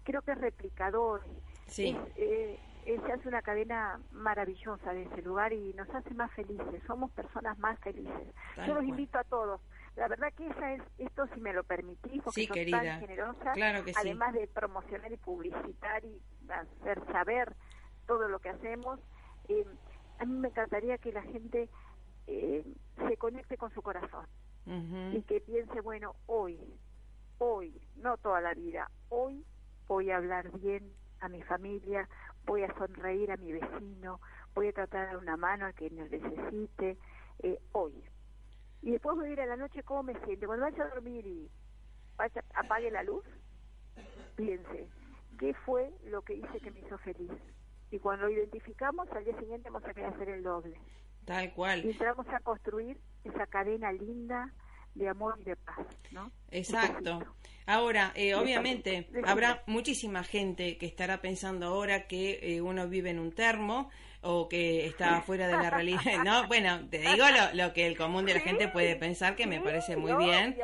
creo 0.03 0.23
que 0.23 0.33
es 0.33 0.39
replicador 0.39 1.23
Sí. 1.67 1.97
Eh, 2.17 2.59
eh, 2.87 3.01
se 3.07 3.13
hace 3.13 3.29
una 3.29 3.41
cadena 3.41 3.99
maravillosa 4.13 4.93
de 4.93 5.05
ese 5.05 5.23
lugar 5.23 5.53
y 5.55 5.73
nos 5.73 5.89
hace 5.95 6.13
más 6.15 6.31
felices, 6.33 6.83
somos 6.87 7.11
personas 7.13 7.59
más 7.59 7.79
felices. 7.81 8.29
Yo 8.67 8.75
los 8.75 8.85
invito 8.85 9.19
a 9.19 9.25
todos. 9.25 9.61
La 9.97 10.09
verdad 10.09 10.33
que 10.37 10.47
esa 10.47 10.75
es, 10.75 10.83
esto 10.99 11.27
si 11.33 11.41
me 11.41 11.53
lo 11.53 11.65
permitís, 11.65 12.23
porque 12.23 12.43
sí, 12.43 12.49
querida. 12.49 12.83
tan 12.83 13.01
generosa, 13.01 13.53
claro 13.53 13.85
que 13.85 13.93
además 13.97 14.35
de 14.35 14.47
promocionar 14.49 15.11
y 15.13 15.17
publicitar 15.17 16.05
y 16.05 16.21
hacer 16.49 17.01
saber 17.13 17.55
todo 18.07 18.29
lo 18.29 18.39
que 18.41 18.51
hacemos, 18.51 19.01
eh, 19.49 19.65
a 20.19 20.25
mí 20.27 20.37
me 20.37 20.49
encantaría 20.49 20.99
que 20.99 21.13
la 21.13 21.23
gente 21.23 21.71
eh, 22.27 22.65
se 23.09 23.17
conecte 23.17 23.57
con 23.57 23.73
su 23.73 23.83
corazón 23.83 24.27
y 25.13 25.21
que 25.23 25.41
piense, 25.41 25.81
bueno, 25.83 26.17
hoy, 26.27 26.59
hoy, 27.39 27.81
no 27.97 28.17
toda 28.17 28.41
la 28.41 28.55
vida, 28.55 28.91
hoy 29.11 29.45
voy 29.87 30.11
a 30.11 30.17
hablar 30.17 30.51
bien 30.59 30.91
a 31.25 31.29
mi 31.29 31.43
familia, 31.43 32.09
voy 32.45 32.63
a 32.63 32.75
sonreír 32.77 33.31
a 33.33 33.37
mi 33.37 33.53
vecino, 33.53 34.21
voy 34.55 34.69
a 34.69 34.73
tratar 34.73 35.01
de 35.01 35.07
dar 35.07 35.17
una 35.17 35.37
mano 35.37 35.67
al 35.67 35.75
que 35.75 35.91
nos 35.91 36.11
necesite 36.11 36.97
eh, 37.43 37.59
hoy. 37.73 37.95
Y 38.83 38.93
después 38.93 39.17
voy 39.17 39.31
a 39.31 39.33
ir 39.33 39.41
a 39.41 39.47
la 39.47 39.57
noche 39.57 39.83
cómo 39.83 40.03
me 40.03 40.21
siento. 40.25 40.47
Cuando 40.47 40.67
vaya 40.67 40.85
a 40.85 40.89
dormir 40.89 41.27
y 41.27 41.51
vaya, 42.17 42.45
apague 42.55 42.91
la 42.91 43.03
luz, 43.03 43.25
piense, 44.37 44.89
¿qué 45.39 45.55
fue 45.55 45.91
lo 46.05 46.23
que 46.23 46.35
hice 46.35 46.61
que 46.61 46.71
me 46.71 46.81
hizo 46.81 46.99
feliz? 46.99 47.33
Y 47.91 47.99
cuando 47.99 48.27
lo 48.27 48.33
identificamos, 48.33 49.11
al 49.13 49.25
día 49.25 49.39
siguiente 49.39 49.71
vamos 49.71 49.89
a 49.89 49.95
querer 49.95 50.13
hacer 50.13 50.29
el 50.29 50.43
doble. 50.43 50.79
Tal 51.25 51.55
cual. 51.55 51.85
Y 51.85 51.93
entramos 51.93 52.29
a 52.29 52.41
construir 52.41 53.01
esa 53.25 53.47
cadena 53.47 53.93
linda 53.93 54.53
de 54.95 55.09
amor 55.09 55.37
y 55.41 55.45
de 55.45 55.57
paz, 55.57 55.87
¿no? 56.11 56.31
Exacto. 56.51 57.21
Ahora, 57.67 58.13
eh, 58.15 58.35
obviamente, 58.35 59.09
habrá 59.25 59.63
muchísima 59.67 60.23
gente 60.23 60.77
que 60.77 60.85
estará 60.85 61.23
pensando 61.23 61.67
ahora 61.67 62.07
que 62.07 62.39
eh, 62.43 62.61
uno 62.61 62.89
vive 62.89 63.11
en 63.11 63.19
un 63.19 63.33
termo 63.33 63.91
o 64.21 64.49
que 64.49 64.87
está 64.87 65.23
fuera 65.23 65.49
de 65.49 65.55
la 65.55 65.71
realidad. 65.71 66.01
No, 66.25 66.47
bueno, 66.47 66.87
te 66.91 66.99
digo 66.99 67.25
lo, 67.55 67.73
que 67.73 67.87
el 67.87 67.97
común 67.97 68.27
de 68.27 68.35
la 68.35 68.41
gente 68.41 68.69
puede 68.69 68.97
pensar, 68.97 69.35
que 69.35 69.47
me 69.47 69.61
parece 69.61 69.97
muy 69.97 70.13
bien. 70.15 70.57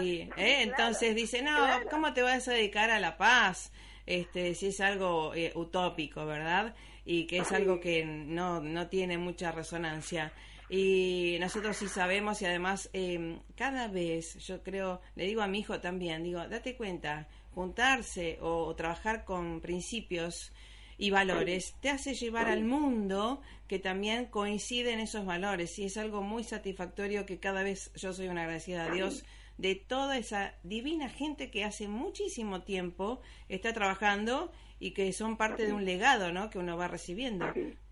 Y 0.00 0.28
eh, 0.36 0.62
entonces 0.62 1.14
dice, 1.14 1.42
no, 1.42 1.66
¿cómo 1.90 2.12
te 2.12 2.22
vas 2.22 2.46
a 2.48 2.52
dedicar 2.52 2.90
a 2.90 3.00
la 3.00 3.16
paz? 3.16 3.72
Este, 4.06 4.54
si 4.54 4.68
es 4.68 4.80
algo 4.80 5.32
utópico, 5.54 6.24
¿verdad? 6.26 6.74
Y 7.04 7.26
que 7.26 7.38
es 7.38 7.52
algo 7.52 7.80
que 7.80 8.04
no, 8.04 8.60
no 8.60 8.88
tiene 8.88 9.18
mucha 9.18 9.50
resonancia. 9.50 10.32
Y 10.76 11.36
nosotros 11.38 11.76
sí 11.76 11.86
sabemos 11.86 12.42
y 12.42 12.46
además 12.46 12.90
eh, 12.92 13.38
cada 13.54 13.86
vez, 13.86 14.44
yo 14.44 14.64
creo, 14.64 15.00
le 15.14 15.24
digo 15.24 15.40
a 15.40 15.46
mi 15.46 15.60
hijo 15.60 15.78
también, 15.78 16.24
digo, 16.24 16.40
date 16.48 16.74
cuenta, 16.74 17.28
juntarse 17.54 18.38
o, 18.40 18.74
trabajar 18.74 19.24
con 19.24 19.60
principios 19.60 20.52
y 20.98 21.10
valores 21.10 21.76
te 21.80 21.90
hace 21.90 22.14
llevar 22.14 22.48
al 22.48 22.64
mundo 22.64 23.40
que 23.68 23.78
también 23.78 24.26
coinciden 24.26 24.98
esos 24.98 25.24
valores 25.24 25.78
y 25.78 25.84
es 25.84 25.96
algo 25.96 26.22
muy 26.22 26.42
satisfactorio 26.42 27.24
que 27.24 27.38
cada 27.38 27.62
vez 27.62 27.92
yo 27.94 28.12
soy 28.12 28.26
una 28.26 28.42
agradecida 28.42 28.86
a 28.86 28.90
Dios 28.90 29.24
de 29.58 29.76
toda 29.76 30.18
esa 30.18 30.54
divina 30.64 31.08
gente 31.08 31.52
que 31.52 31.62
hace 31.62 31.86
muchísimo 31.86 32.62
tiempo 32.62 33.20
está 33.48 33.72
trabajando 33.72 34.50
y 34.80 34.90
que 34.90 35.12
son 35.12 35.36
parte 35.36 35.66
de 35.66 35.72
un 35.72 35.84
legado 35.84 36.32
¿no? 36.32 36.50
que 36.50 36.58
uno 36.58 36.76
va 36.76 36.88
recibiendo. 36.88 37.46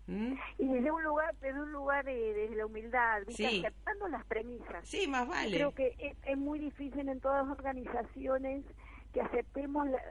¿Mm? 0.07 0.33
Y 0.57 0.67
desde 0.67 0.91
un 0.91 1.01
lugar, 1.03 1.33
desde 1.39 1.61
un 1.61 1.71
lugar 1.71 2.03
de, 2.03 2.33
desde 2.33 2.55
la 2.55 2.65
humildad, 2.65 3.19
¿viste? 3.25 3.47
Sí. 3.49 3.59
aceptando 3.65 4.07
las 4.09 4.25
premisas. 4.25 4.85
Sí, 4.87 5.07
más 5.07 5.27
vale. 5.27 5.55
Creo 5.55 5.73
que 5.73 5.95
es, 5.97 6.17
es 6.25 6.37
muy 6.37 6.59
difícil 6.59 7.07
en 7.07 7.19
todas 7.21 7.47
las 7.47 7.57
organizaciones 7.57 8.65
que 9.13 9.21
aceptemos 9.21 9.87
la- 9.87 10.03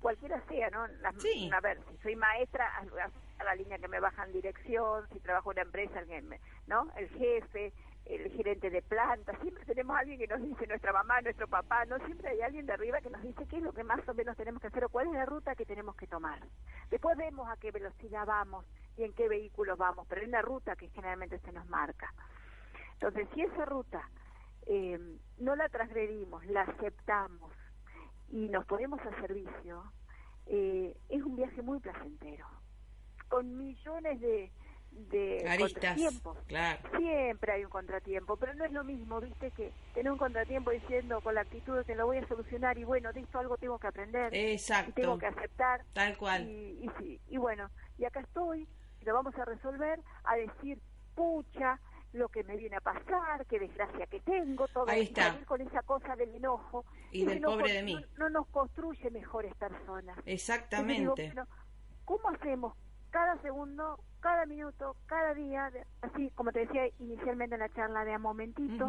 cualquiera 0.00 0.40
sea, 0.48 0.68
¿no? 0.70 0.86
Las- 1.00 1.14
Sí. 1.22 1.50
A 1.52 1.60
ver, 1.60 1.80
si 1.90 1.96
soy 2.02 2.16
maestra, 2.16 2.66
a, 2.76 2.82
a 3.40 3.44
la 3.44 3.54
línea 3.54 3.78
que 3.78 3.88
me 3.88 4.00
baja 4.00 4.24
en 4.24 4.32
dirección, 4.32 5.06
si 5.12 5.18
trabajo 5.20 5.50
en 5.52 5.56
una 5.56 5.62
empresa, 5.62 6.00
el 6.00 6.38
¿no? 6.66 6.88
El 6.96 7.08
jefe, 7.08 7.72
el 8.04 8.30
gerente 8.32 8.70
de 8.70 8.82
planta, 8.82 9.32
siempre 9.40 9.64
tenemos 9.64 9.96
a 9.96 10.00
alguien 10.00 10.18
que 10.18 10.26
nos 10.26 10.40
dice, 10.42 10.66
nuestra 10.66 10.92
mamá, 10.92 11.20
nuestro 11.20 11.46
papá, 11.48 11.84
¿no? 11.86 11.98
Siempre 12.06 12.28
hay 12.28 12.40
alguien 12.42 12.66
de 12.66 12.72
arriba 12.74 13.00
que 13.00 13.10
nos 13.10 13.22
dice 13.22 13.46
qué 13.48 13.56
es 13.56 13.62
lo 13.62 13.72
que 13.72 13.84
más 13.84 14.06
o 14.08 14.14
menos 14.14 14.36
tenemos 14.36 14.60
que 14.60 14.68
hacer 14.68 14.84
o 14.84 14.88
cuál 14.88 15.08
es 15.08 15.12
la 15.14 15.26
ruta 15.26 15.54
que 15.54 15.66
tenemos 15.66 15.94
que 15.96 16.06
tomar. 16.06 16.38
Después 16.90 17.16
vemos 17.16 17.48
a 17.50 17.56
qué 17.56 17.70
velocidad 17.70 18.24
vamos 18.26 18.64
y 18.98 19.04
en 19.04 19.12
qué 19.14 19.28
vehículos 19.28 19.78
vamos, 19.78 20.06
pero 20.08 20.20
hay 20.20 20.28
una 20.28 20.42
ruta 20.42 20.76
que 20.76 20.88
generalmente 20.88 21.38
se 21.40 21.52
nos 21.52 21.66
marca. 21.68 22.12
Entonces, 22.94 23.28
si 23.34 23.42
esa 23.42 23.64
ruta 23.64 24.08
eh, 24.66 24.98
no 25.38 25.56
la 25.56 25.68
transgredimos, 25.68 26.44
la 26.46 26.62
aceptamos 26.62 27.52
y 28.30 28.48
nos 28.48 28.66
ponemos 28.66 29.00
a 29.00 29.20
servicio, 29.20 29.84
eh, 30.46 30.96
es 31.08 31.22
un 31.22 31.36
viaje 31.36 31.62
muy 31.62 31.78
placentero, 31.80 32.46
con 33.28 33.56
millones 33.56 34.20
de, 34.20 34.50
de 34.90 35.56
contratiempos. 35.58 36.38
claro. 36.46 36.80
Siempre 36.98 37.52
hay 37.52 37.64
un 37.64 37.70
contratiempo, 37.70 38.36
pero 38.36 38.54
no 38.54 38.64
es 38.64 38.72
lo 38.72 38.82
mismo, 38.84 39.20
viste, 39.20 39.50
que 39.52 39.72
tener 39.94 40.10
un 40.10 40.18
contratiempo 40.18 40.70
diciendo 40.70 41.20
con 41.20 41.34
la 41.34 41.42
actitud 41.42 41.76
de 41.76 41.84
que 41.84 41.94
lo 41.94 42.06
voy 42.06 42.18
a 42.18 42.26
solucionar 42.26 42.78
y 42.78 42.84
bueno, 42.84 43.12
de 43.12 43.20
esto 43.20 43.38
algo 43.38 43.56
tengo 43.58 43.78
que 43.78 43.86
aprender 43.86 44.34
y 44.34 44.58
tengo 44.94 45.18
que 45.18 45.26
aceptar 45.26 45.84
Tal 45.92 46.16
cual. 46.16 46.48
y, 46.48 46.90
y 46.98 47.20
y 47.28 47.36
bueno, 47.36 47.70
y 47.98 48.04
acá 48.04 48.20
estoy, 48.20 48.66
lo 49.02 49.14
vamos 49.14 49.34
a 49.38 49.44
resolver, 49.44 50.00
a 50.24 50.36
decir, 50.36 50.78
pucha, 51.14 51.78
lo 52.12 52.28
que 52.28 52.42
me 52.44 52.56
viene 52.56 52.76
a 52.76 52.80
pasar, 52.80 53.44
qué 53.46 53.58
desgracia 53.58 54.06
que 54.06 54.20
tengo, 54.20 54.66
todo 54.68 54.88
Ahí 54.88 55.02
está. 55.02 55.38
con 55.44 55.60
esa 55.60 55.82
cosa 55.82 56.16
del 56.16 56.34
enojo. 56.34 56.84
Y 57.12 57.24
del 57.26 57.40
pobre 57.42 57.72
de 57.72 57.82
mí. 57.82 57.94
No, 58.16 58.24
no 58.24 58.30
nos 58.30 58.46
construye 58.48 59.10
mejores 59.10 59.54
personas. 59.56 60.16
Digo, 60.16 60.22
Exactamente. 60.26 61.26
bueno, 61.26 61.46
¿Cómo 62.04 62.30
hacemos 62.30 62.74
cada 63.10 63.36
segundo, 63.42 64.00
cada 64.20 64.46
minuto, 64.46 64.96
cada 65.06 65.34
día, 65.34 65.70
así 66.02 66.30
como 66.34 66.52
te 66.52 66.60
decía 66.60 66.86
inicialmente 66.98 67.54
en 67.54 67.60
la 67.60 67.68
charla, 67.70 68.04
de 68.04 68.14
a 68.14 68.18
momentito, 68.18 68.88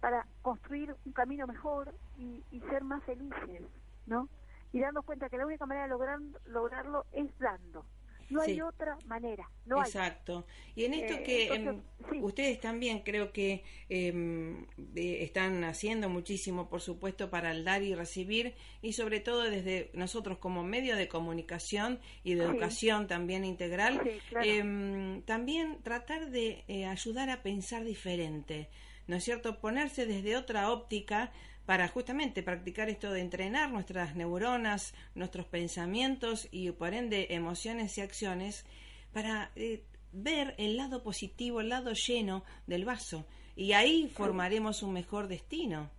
para 0.00 0.26
construir 0.42 0.94
un 1.04 1.12
camino 1.12 1.46
mejor 1.46 1.92
y, 2.18 2.44
y 2.52 2.60
ser 2.70 2.84
más 2.84 3.02
felices, 3.04 3.62
¿no? 4.06 4.28
Y 4.72 4.80
darnos 4.80 5.04
cuenta 5.04 5.28
que 5.28 5.38
la 5.38 5.46
única 5.46 5.66
manera 5.66 5.86
de 5.86 5.90
lograr, 5.90 6.18
lograrlo 6.46 7.04
es 7.12 7.26
dando. 7.38 7.84
No 8.30 8.40
hay 8.42 8.60
otra 8.60 8.96
manera, 9.06 9.48
no 9.66 9.76
hay. 9.80 9.86
Exacto. 9.88 10.46
Y 10.74 10.84
en 10.84 10.94
esto 10.94 11.14
Eh, 11.14 11.22
que 11.22 11.54
entonces, 11.54 11.84
em, 12.02 12.10
sí. 12.10 12.18
ustedes 12.22 12.60
también 12.60 13.00
creo 13.00 13.32
que 13.32 13.62
em, 13.88 14.64
eh, 14.96 15.22
están 15.22 15.62
haciendo 15.64 16.08
muchísimo, 16.08 16.68
por 16.68 16.80
supuesto, 16.80 17.30
para 17.30 17.50
el 17.52 17.64
dar 17.64 17.82
y 17.82 17.94
recibir, 17.94 18.54
y 18.82 18.92
sobre 18.94 19.20
todo 19.20 19.42
desde 19.42 19.90
nosotros 19.94 20.38
como 20.38 20.64
medio 20.64 20.96
de 20.96 21.08
comunicación 21.08 22.00
y 22.24 22.34
de 22.34 22.42
Sí. 22.42 22.50
educación 22.50 23.06
también 23.06 23.44
integral, 23.44 24.00
claro. 24.28 24.44
em, 24.50 25.22
también 25.22 25.78
tratar 25.82 26.30
de 26.30 26.64
eh, 26.68 26.86
ayudar 26.86 27.30
a 27.30 27.42
pensar 27.42 27.84
diferente, 27.84 28.68
¿no 29.06 29.16
es 29.16 29.24
cierto? 29.24 29.60
Ponerse 29.60 30.04
desde 30.06 30.36
otra 30.36 30.70
óptica 30.72 31.32
para 31.66 31.88
justamente 31.88 32.42
practicar 32.42 32.88
esto 32.88 33.12
de 33.12 33.20
entrenar 33.20 33.70
nuestras 33.70 34.14
neuronas, 34.14 34.94
nuestros 35.14 35.46
pensamientos 35.46 36.48
y 36.52 36.70
por 36.70 36.94
ende 36.94 37.26
emociones 37.30 37.98
y 37.98 38.00
acciones 38.00 38.64
para 39.12 39.50
eh, 39.56 39.82
ver 40.12 40.54
el 40.58 40.76
lado 40.76 41.02
positivo, 41.02 41.60
el 41.60 41.68
lado 41.68 41.92
lleno 41.92 42.44
del 42.66 42.84
vaso 42.84 43.26
y 43.56 43.72
ahí 43.72 44.08
formaremos 44.08 44.82
un 44.82 44.92
mejor 44.92 45.26
destino. 45.28 45.90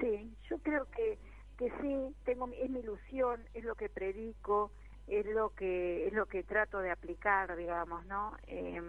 Sí, 0.00 0.34
yo 0.50 0.58
creo 0.58 0.86
que, 0.90 1.18
que 1.56 1.70
sí, 1.80 2.14
tengo, 2.24 2.48
es 2.52 2.68
mi 2.68 2.80
ilusión, 2.80 3.44
es 3.54 3.64
lo 3.64 3.76
que 3.76 3.88
predico, 3.88 4.72
es 5.06 5.24
lo 5.26 5.50
que 5.50 6.08
es 6.08 6.12
lo 6.12 6.26
que 6.26 6.42
trato 6.42 6.80
de 6.80 6.90
aplicar, 6.90 7.54
digamos, 7.56 8.04
¿no? 8.06 8.32
Eh, 8.46 8.80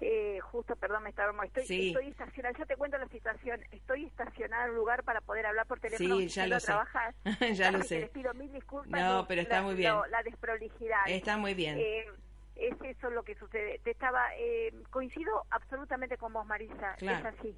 eh, 0.00 0.38
justo, 0.40 0.76
perdón, 0.76 1.02
me 1.04 1.10
estaba, 1.10 1.32
estoy, 1.44 1.64
Sí. 1.66 1.88
estoy 1.88 2.08
estacionada, 2.08 2.56
ya 2.58 2.66
te 2.66 2.76
cuento 2.76 2.98
la 2.98 3.08
situación, 3.08 3.60
estoy 3.72 4.06
estacionada 4.06 4.64
en 4.64 4.70
un 4.70 4.76
lugar 4.76 5.02
para 5.04 5.20
poder 5.20 5.46
hablar 5.46 5.66
por 5.66 5.80
teléfono. 5.80 6.16
Sí, 6.18 6.28
ya 6.28 6.46
lo 6.46 6.60
sé. 6.60 6.66
trabajar. 6.66 7.14
ya 7.54 7.70
lo 7.70 7.82
sé. 7.82 8.00
Les 8.00 8.10
pido 8.10 8.32
mil 8.34 8.52
disculpas. 8.52 9.00
No, 9.00 9.26
pero 9.28 9.40
está 9.42 9.56
la- 9.56 9.62
muy 9.62 9.74
bien. 9.74 9.92
lo- 9.94 10.06
la 10.06 10.22
desprolijidad. 10.22 11.00
Está 11.06 11.36
muy 11.36 11.54
bien. 11.54 11.78
Eh, 11.78 12.04
es 12.56 12.74
eso 12.82 13.10
lo 13.10 13.22
que 13.22 13.34
sucede. 13.36 13.78
Te 13.84 13.90
estaba 13.92 14.28
eh, 14.36 14.72
coincido 14.90 15.44
absolutamente 15.50 16.16
con 16.18 16.32
vos, 16.32 16.44
Marisa. 16.46 16.94
Claro. 16.98 17.28
Es 17.28 17.38
así. 17.38 17.56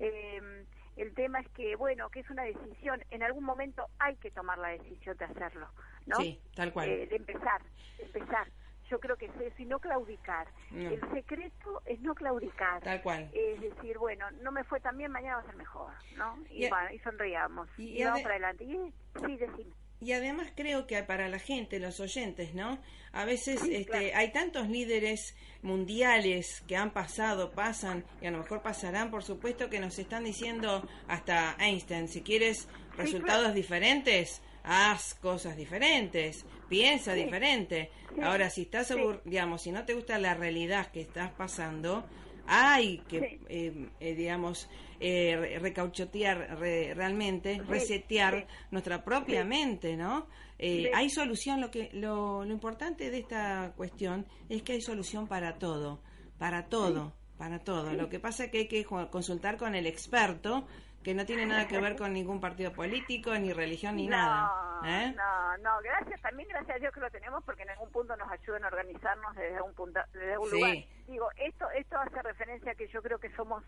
Eh, 0.00 0.64
el 0.96 1.12
tema 1.14 1.40
es 1.40 1.48
que, 1.50 1.74
bueno, 1.76 2.08
que 2.10 2.20
es 2.20 2.30
una 2.30 2.44
decisión. 2.44 3.02
En 3.10 3.22
algún 3.24 3.42
momento 3.44 3.86
hay 3.98 4.16
que 4.16 4.30
tomar 4.30 4.58
la 4.58 4.68
decisión 4.68 5.16
de 5.16 5.24
hacerlo, 5.24 5.68
¿no? 6.06 6.16
Sí, 6.16 6.40
tal 6.54 6.72
cual. 6.72 6.88
Eh, 6.88 7.06
de 7.08 7.16
empezar, 7.16 7.62
de 7.98 8.04
empezar. 8.04 8.48
Yo 8.94 9.00
creo 9.00 9.16
que 9.16 9.26
es 9.26 9.32
eso 9.40 9.56
y 9.60 9.64
no 9.64 9.80
claudicar. 9.80 10.46
No. 10.70 10.88
El 10.88 11.00
secreto 11.12 11.82
es 11.84 11.98
no 12.00 12.14
claudicar. 12.14 12.80
Tal 12.80 13.02
cual. 13.02 13.28
Es 13.34 13.60
decir, 13.60 13.98
bueno, 13.98 14.24
no 14.40 14.52
me 14.52 14.62
fue 14.62 14.78
tan 14.78 14.96
bien, 14.96 15.10
mañana 15.10 15.36
va 15.38 15.42
a 15.42 15.46
ser 15.46 15.56
mejor, 15.56 15.90
¿no? 16.16 16.38
Y, 16.48 16.66
Y 16.66 16.68
bueno, 16.68 16.92
y 16.92 16.98
sonreíamos. 17.00 17.68
y- 17.76 18.00
Y, 18.00 18.04
vamos 18.04 18.22
para 18.22 18.34
adelante. 18.36 18.62
Y, 18.62 18.92
sí, 19.26 19.36
decime. 19.36 19.72
Y 20.00 20.12
además 20.12 20.52
creo 20.54 20.86
que 20.86 21.02
para 21.02 21.28
la 21.28 21.38
gente, 21.40 21.80
los 21.80 21.98
oyentes, 21.98 22.54
¿no? 22.54 22.78
A 23.12 23.24
veces 23.24 23.58
Sí, 23.60 23.74
este, 23.74 23.90
claro. 23.90 24.06
hay 24.14 24.32
tantos 24.32 24.68
líderes 24.68 25.34
mundiales 25.62 26.62
que 26.68 26.76
han 26.76 26.92
pasado, 26.92 27.50
pasan 27.52 28.04
y 28.20 28.26
a 28.26 28.30
lo 28.30 28.38
mejor 28.38 28.62
pasarán, 28.62 29.10
por 29.10 29.24
supuesto, 29.24 29.68
que 29.70 29.80
nos 29.80 29.98
están 29.98 30.22
diciendo 30.24 30.86
hasta 31.08 31.56
Einstein, 31.58 32.06
si 32.08 32.22
quieres 32.22 32.68
resultados 32.96 33.40
claro. 33.44 33.54
diferentes, 33.54 34.40
haz 34.62 35.14
cosas 35.16 35.56
diferentes, 35.56 36.44
piensa 36.68 37.14
Sí. 37.14 37.24
diferente. 37.24 37.90
Sí. 38.14 38.20
Ahora, 38.22 38.50
si 38.50 38.62
estás, 38.62 38.90
abur- 38.90 39.20
digamos, 39.24 39.62
si 39.62 39.72
no 39.72 39.84
te 39.84 39.94
gusta 39.94 40.18
la 40.18 40.34
realidad 40.34 40.90
que 40.90 41.00
estás 41.02 41.30
pasando, 41.32 42.04
hay 42.46 42.98
que, 43.08 43.40
eh, 43.48 43.88
eh, 44.00 44.14
digamos, 44.14 44.68
eh, 45.00 45.36
re- 45.38 45.58
recauchotear 45.58 46.58
re- 46.58 46.94
realmente, 46.94 47.60
resetear 47.66 48.46
nuestra 48.70 49.02
propia 49.04 49.44
mente, 49.44 49.96
¿no? 49.96 50.26
Eh. 50.58 50.90
Hay 50.94 51.10
solución, 51.10 51.60
lo, 51.60 51.70
que, 51.70 51.90
lo, 51.92 52.44
lo 52.44 52.52
importante 52.52 53.10
de 53.10 53.18
esta 53.18 53.72
cuestión 53.76 54.26
es 54.48 54.62
que 54.62 54.74
hay 54.74 54.80
solución 54.82 55.26
para 55.26 55.58
todo, 55.58 56.00
para 56.38 56.66
todo, 56.66 57.12
para 57.38 57.58
todo. 57.58 57.92
Lo 57.92 58.08
que 58.08 58.20
pasa 58.20 58.44
es 58.44 58.50
que 58.50 58.58
hay 58.58 58.68
que 58.68 58.84
consultar 58.84 59.56
con 59.56 59.74
el 59.74 59.86
experto, 59.86 60.66
que 61.04 61.14
no 61.14 61.26
tiene 61.26 61.44
nada 61.44 61.68
que 61.68 61.78
ver 61.80 61.96
con 61.96 62.12
ningún 62.14 62.40
partido 62.40 62.72
político, 62.72 63.34
ni 63.34 63.52
religión, 63.52 63.96
ni 63.96 64.08
no, 64.08 64.16
nada. 64.16 64.80
¿eh? 64.84 65.14
No, 65.14 65.56
no, 65.58 65.80
gracias, 65.82 66.20
también 66.22 66.48
gracias 66.48 66.76
a 66.76 66.78
Dios 66.80 66.92
que 66.94 67.00
lo 67.00 67.10
tenemos 67.10 67.44
porque 67.44 67.62
en 67.62 67.70
algún 67.70 67.90
punto 67.92 68.16
nos 68.16 68.30
ayudan 68.32 68.64
a 68.64 68.68
organizarnos 68.68 69.36
desde 69.36 69.60
un 69.60 69.74
punto, 69.74 70.00
desde 70.14 70.38
un 70.38 70.48
Sí. 70.48 70.56
lugar. 70.56 70.76
Digo, 71.06 71.28
esto 71.36 71.70
esto 71.72 71.98
hace 71.98 72.22
referencia 72.22 72.72
a 72.72 72.74
que 72.74 72.88
yo 72.88 73.02
creo 73.02 73.18
que 73.18 73.30
somos, 73.36 73.62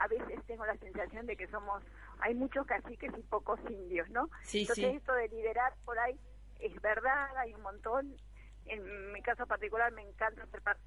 a 0.00 0.08
veces 0.08 0.44
tengo 0.46 0.66
la 0.66 0.76
sensación 0.78 1.26
de 1.26 1.36
que 1.36 1.46
somos, 1.46 1.82
hay 2.18 2.34
muchos 2.34 2.66
caciques 2.66 3.12
y 3.16 3.22
pocos 3.22 3.60
indios, 3.70 4.10
¿no? 4.10 4.28
Sí, 4.42 4.62
Entonces 4.62 4.90
sí. 4.90 4.96
esto 4.96 5.12
de 5.14 5.28
liderar 5.28 5.72
por 5.84 5.98
ahí 6.00 6.18
es 6.58 6.74
verdad, 6.82 7.28
hay 7.38 7.54
un 7.54 7.62
montón. 7.62 8.16
En 8.64 9.12
mi 9.12 9.22
caso 9.22 9.46
particular 9.46 9.92
me 9.92 10.02
encanta 10.02 10.44
ser 10.46 10.60
parte 10.62 10.82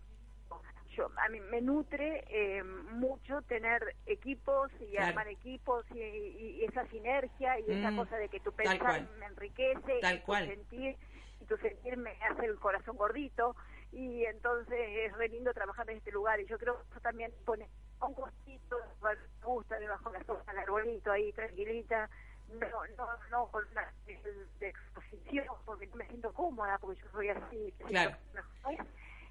yo, 0.99 1.09
a 1.17 1.29
mí 1.29 1.39
me 1.39 1.61
nutre 1.61 2.25
eh, 2.29 2.61
mucho 2.63 3.41
tener 3.43 3.95
equipos 4.05 4.69
y 4.81 4.91
Claro. 4.91 5.09
armar 5.09 5.27
equipos 5.29 5.85
y, 5.91 6.63
esa 6.65 6.85
sinergia 6.87 7.57
y 7.59 7.71
esa 7.71 7.91
Mm, 7.91 7.95
cosa 7.95 8.17
de 8.17 8.27
que 8.29 8.39
tu 8.41 8.51
pensar 8.51 9.07
me 9.17 9.25
enriquece 9.27 9.99
Tal 10.01 10.15
y 10.15 10.19
tu 10.19 10.25
cual. 10.25 10.45
sentir 10.45 10.97
y 11.39 11.45
tu 11.45 11.55
sentir 11.57 11.95
me 11.97 12.11
hace 12.29 12.45
el 12.45 12.59
corazón 12.59 12.97
gordito 12.97 13.55
y 13.93 14.25
entonces 14.25 14.77
es 14.77 15.13
re 15.13 15.29
lindo 15.29 15.53
trabajar 15.53 15.89
en 15.89 15.97
este 15.97 16.11
lugar 16.11 16.39
y 16.41 16.45
yo 16.47 16.57
creo 16.59 16.75
que 16.75 16.83
eso 16.91 16.99
también 16.99 17.33
pone 17.45 17.69
un 18.01 18.13
costito 18.13 18.77
me 19.01 19.15
gusta 19.47 19.79
debajo 19.79 20.09
de 20.11 20.19
la 20.19 20.25
sopa 20.25 20.51
el 20.51 20.57
arbolito 20.59 21.11
ahí 21.11 21.31
tranquilita 21.31 22.09
no 22.49 22.67
no 22.97 23.07
no 23.31 23.47
con 23.47 23.63
una 23.71 23.87
de, 24.05 24.19
de 24.59 24.67
exposición 24.67 25.45
porque 25.65 25.87
no 25.87 25.95
me 25.95 26.07
siento 26.07 26.33
cómoda 26.33 26.77
porque 26.77 26.99
yo 27.01 27.07
soy 27.11 27.29
así 27.29 27.73
Claro. 27.87 28.15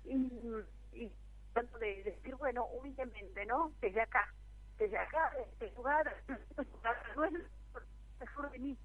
y, 0.04 0.14
y 0.92 1.12
de 1.78 2.02
decir 2.04 2.34
bueno 2.36 2.64
humildemente 2.66 3.46
no 3.46 3.72
desde 3.80 4.00
acá 4.00 4.32
desde 4.78 4.98
acá 4.98 5.30
de 5.36 5.42
este 5.42 5.76
lugar 5.76 6.16
no 7.16 7.24
es 7.24 7.32
lo 7.32 7.40
mejor 8.20 8.50
de 8.50 8.58
mí 8.58 8.78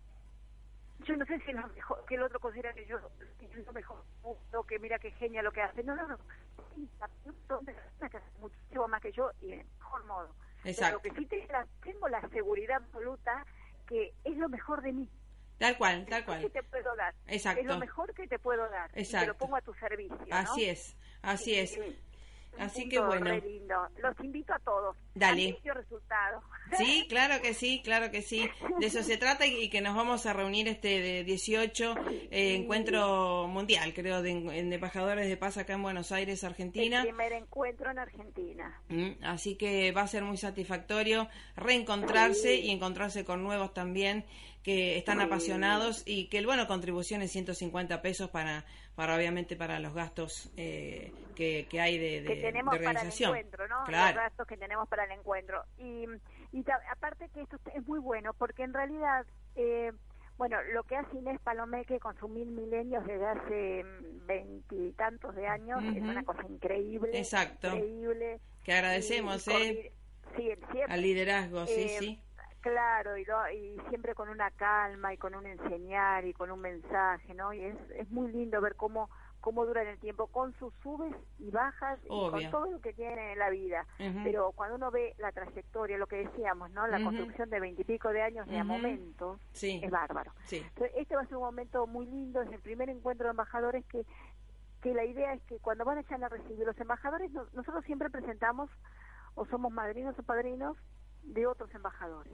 yo 1.00 1.16
no 1.18 1.26
sé 1.26 1.40
si 1.40 1.52
es 1.52 1.56
lo 1.56 1.68
mejor 1.68 2.06
que 2.06 2.16
el 2.16 2.24
otro 2.24 2.40
considera 2.40 2.74
que 2.74 2.86
yo 2.86 2.98
que 3.40 3.46
es 3.46 3.66
lo 3.66 3.74
mejor 3.74 4.04
lo 4.52 4.64
que 4.64 4.80
mira 4.80 5.00
que 5.00 5.12
genia 5.12 5.42
lo 5.42 5.52
que 5.52 5.62
hace 5.62 5.84
no 5.84 5.96
no 5.96 6.08
no 6.08 6.18
son 7.48 7.66
personas 7.66 8.12
que 8.12 8.18
hacen 8.18 8.40
muchísimo 8.40 8.88
más 8.88 9.02
que 9.02 9.12
yo 9.12 9.32
y 9.42 9.54
en 9.54 9.68
mejor 9.80 10.06
modo 10.06 10.36
Exacto. 10.64 11.00
pero 11.02 11.16
que 11.16 11.22
sí 11.22 11.26
tengo 11.28 11.52
la, 11.52 11.68
tengo 11.84 12.08
la 12.08 12.30
seguridad 12.30 12.78
absoluta 12.78 13.46
que 13.88 14.14
es 14.24 14.38
lo 14.38 14.50
mejor 14.50 14.82
de 14.82 14.94
mí 14.94 15.10
Tal 15.60 15.78
cual, 15.78 16.06
tal 16.08 16.22
¿Qué 16.22 16.26
cual. 16.26 16.52
te 16.52 16.64
puedo 16.64 16.96
dar? 16.96 17.14
Exacto. 17.28 17.62
Es 17.62 17.68
lo 17.68 17.78
mejor 17.78 18.14
que 18.14 18.28
te 18.28 18.40
puedo 18.40 18.68
dar. 18.70 18.90
Y 18.90 18.94
te 18.96 19.00
Exacto. 19.02 19.28
lo 19.28 19.38
pongo 19.38 19.56
a 19.56 19.62
tu 19.62 19.74
servicio. 19.76 20.18
¿no? 20.18 20.36
Así 20.36 20.66
es, 20.66 20.98
así 21.22 21.56
es. 21.58 21.72
Sí. 21.76 22.00
Así 22.60 22.88
que 22.88 23.00
bueno. 23.00 23.26
re 23.26 23.42
lindo. 23.42 23.76
Los 23.98 24.20
invito 24.22 24.54
a 24.54 24.60
todos. 24.60 24.96
Dale. 25.16 25.60
Resultado. 25.64 26.42
Sí, 26.78 27.06
claro 27.08 27.40
que 27.40 27.54
sí, 27.54 27.82
claro 27.84 28.10
que 28.10 28.24
sí. 28.24 28.50
De 28.80 28.88
eso 28.88 29.04
se 29.04 29.18
trata 29.18 29.46
y, 29.46 29.70
que 29.70 29.82
nos 29.82 29.96
vamos 29.96 30.26
a 30.26 30.34
reunir 30.34 30.68
este 30.68 31.02
de 31.02 31.24
18 31.24 31.96
eh, 32.32 32.56
encuentro 32.56 33.48
mundial, 33.48 33.94
creo, 33.94 34.24
de, 34.24 34.32
embajadores 34.32 35.28
de 35.28 35.38
paz 35.38 35.58
acá 35.58 35.74
en 35.74 35.84
Buenos 35.84 36.12
Aires, 36.12 36.44
Argentina. 36.44 37.02
El 37.02 37.10
primer 37.10 37.34
encuentro 37.34 37.92
en 37.92 38.00
Argentina. 38.00 38.82
Mm, 38.90 39.24
Así 39.24 39.56
que 39.56 39.92
va 39.92 40.02
a 40.02 40.08
ser 40.08 40.24
muy 40.24 40.38
satisfactorio 40.38 41.28
reencontrarse 41.56 42.56
y 42.56 42.72
encontrarse 42.72 43.24
con 43.24 43.44
nuevos 43.44 43.74
también 43.74 44.26
que 44.64 44.98
están 44.98 45.20
apasionados 45.20 46.04
y 46.06 46.28
que, 46.30 46.44
bueno, 46.46 46.68
contribuciones 46.68 47.32
150 47.32 48.02
pesos 48.02 48.30
para, 48.30 48.64
para 48.96 49.16
obviamente 49.16 49.56
para 49.58 49.80
los 49.80 49.94
gastos 49.94 50.50
eh, 50.56 51.12
que, 51.36 51.68
que 51.70 51.82
hay 51.82 51.98
de, 51.98 52.22
de- 52.22 52.28
que 52.28 52.36
de 52.36 52.42
tenemos 52.42 52.72
para 52.74 52.82
el 52.82 52.88
organización. 52.88 53.32
encuentro, 53.36 53.68
¿no? 53.68 53.80
Los 53.80 53.90
Claro, 53.90 54.18
gastos 54.22 54.48
que 54.48 54.56
tenemos 54.58 54.88
para 54.88 55.04
el 55.04 55.12
encuentro. 55.12 55.64
Y, 55.78 56.06
y 56.54 56.64
aparte 56.92 57.28
que 57.34 57.42
esto 57.42 57.58
es 57.76 57.86
muy 57.86 58.00
bueno, 58.00 58.34
porque 58.34 58.64
en 58.64 58.74
realidad, 58.74 59.26
eh, 59.56 59.92
bueno, 60.38 60.58
lo 60.74 60.84
que 60.84 60.96
hace 60.96 61.18
Inés 61.18 61.40
Palomeque 61.44 62.00
con 62.00 62.18
sus 62.18 62.30
mil 62.30 62.48
milenios 62.48 63.06
desde 63.06 63.26
hace 63.28 63.84
veintitantos 64.26 65.36
de 65.36 65.48
años 65.48 65.84
es 65.96 66.02
una 66.02 66.24
cosa 66.24 66.44
increíble. 66.48 67.18
Exacto. 67.18 67.68
Increíble. 67.76 68.40
que 68.64 68.72
agradecemos 68.74 69.46
Y- 69.48 69.52
eh, 69.52 69.92
Sí, 70.38 70.44
siempre. 70.72 70.84
al 70.88 71.02
liderazgo, 71.02 71.68
sí, 71.68 71.74
Eh, 71.82 71.96
sí. 72.00 72.20
Claro, 72.64 73.18
y, 73.18 73.26
lo- 73.26 73.52
y 73.52 73.78
siempre 73.90 74.16
con 74.16 74.30
una 74.30 74.50
calma 74.52 75.14
y 75.14 75.18
con 75.18 75.36
un 75.36 75.46
enseñar 75.46 76.24
y 76.24 76.34
con 76.34 76.50
un 76.50 76.62
mensaje, 76.62 77.34
¿no? 77.34 77.52
Y 77.52 77.62
es, 77.62 77.76
es 77.98 78.10
muy 78.10 78.32
lindo 78.32 78.62
ver 78.62 78.76
cómo 78.76 79.10
cómo 79.42 79.66
duran 79.66 79.88
el 79.88 80.00
tiempo, 80.00 80.28
con 80.28 80.54
sus 80.54 80.74
subes 80.76 81.14
y 81.38 81.52
bajas 81.52 82.00
y 82.06 82.08
con 82.32 82.40
todo 82.50 82.72
lo 82.72 82.80
que 82.80 82.94
tienen 82.94 83.20
en 83.20 83.40
la 83.40 83.50
vida. 83.50 83.86
Pero 84.24 84.54
cuando 84.54 84.78
uno 84.78 84.90
ve 84.90 85.14
la 85.18 85.34
trayectoria, 85.34 85.98
lo 85.98 86.08
que 86.08 86.24
decíamos, 86.26 86.72
¿no? 86.72 86.88
La 86.88 87.00
construcción 87.04 87.50
de 87.50 87.60
veintipico 87.60 88.08
de 88.14 88.22
años 88.22 88.48
de 88.48 88.58
a 88.58 88.64
momentos, 88.64 89.42
Sí, 89.52 89.82
es 89.84 89.92
bárbaro. 89.92 90.32
sí. 90.46 90.60
Entonces, 90.66 90.94
este 90.96 91.18
va 91.18 91.24
a 91.24 91.26
ser 91.26 91.36
un 91.36 91.44
momento 91.44 91.86
muy 91.88 92.06
lindo, 92.06 92.42
es 92.42 92.50
el 92.54 92.62
primer 92.62 92.90
encuentro 92.90 93.26
de 93.26 93.32
embajadores 93.32 93.84
que, 93.88 94.06
que 94.82 94.94
la 94.94 95.04
idea 95.04 95.34
es 95.34 95.44
que 95.44 95.60
cuando 95.60 95.84
van 95.84 95.98
a 95.98 96.02
echar 96.02 96.24
a 96.24 96.30
recibir 96.30 96.66
los 96.66 96.80
embajadores, 96.80 97.30
no- 97.34 97.46
nosotros 97.52 97.84
siempre 97.84 98.10
presentamos 98.10 98.70
o 99.36 99.46
somos 99.48 99.74
madrinos 99.74 100.18
o 100.18 100.24
padrinos 100.24 100.78
de 101.24 101.48
otros 101.48 101.74
embajadores 101.74 102.32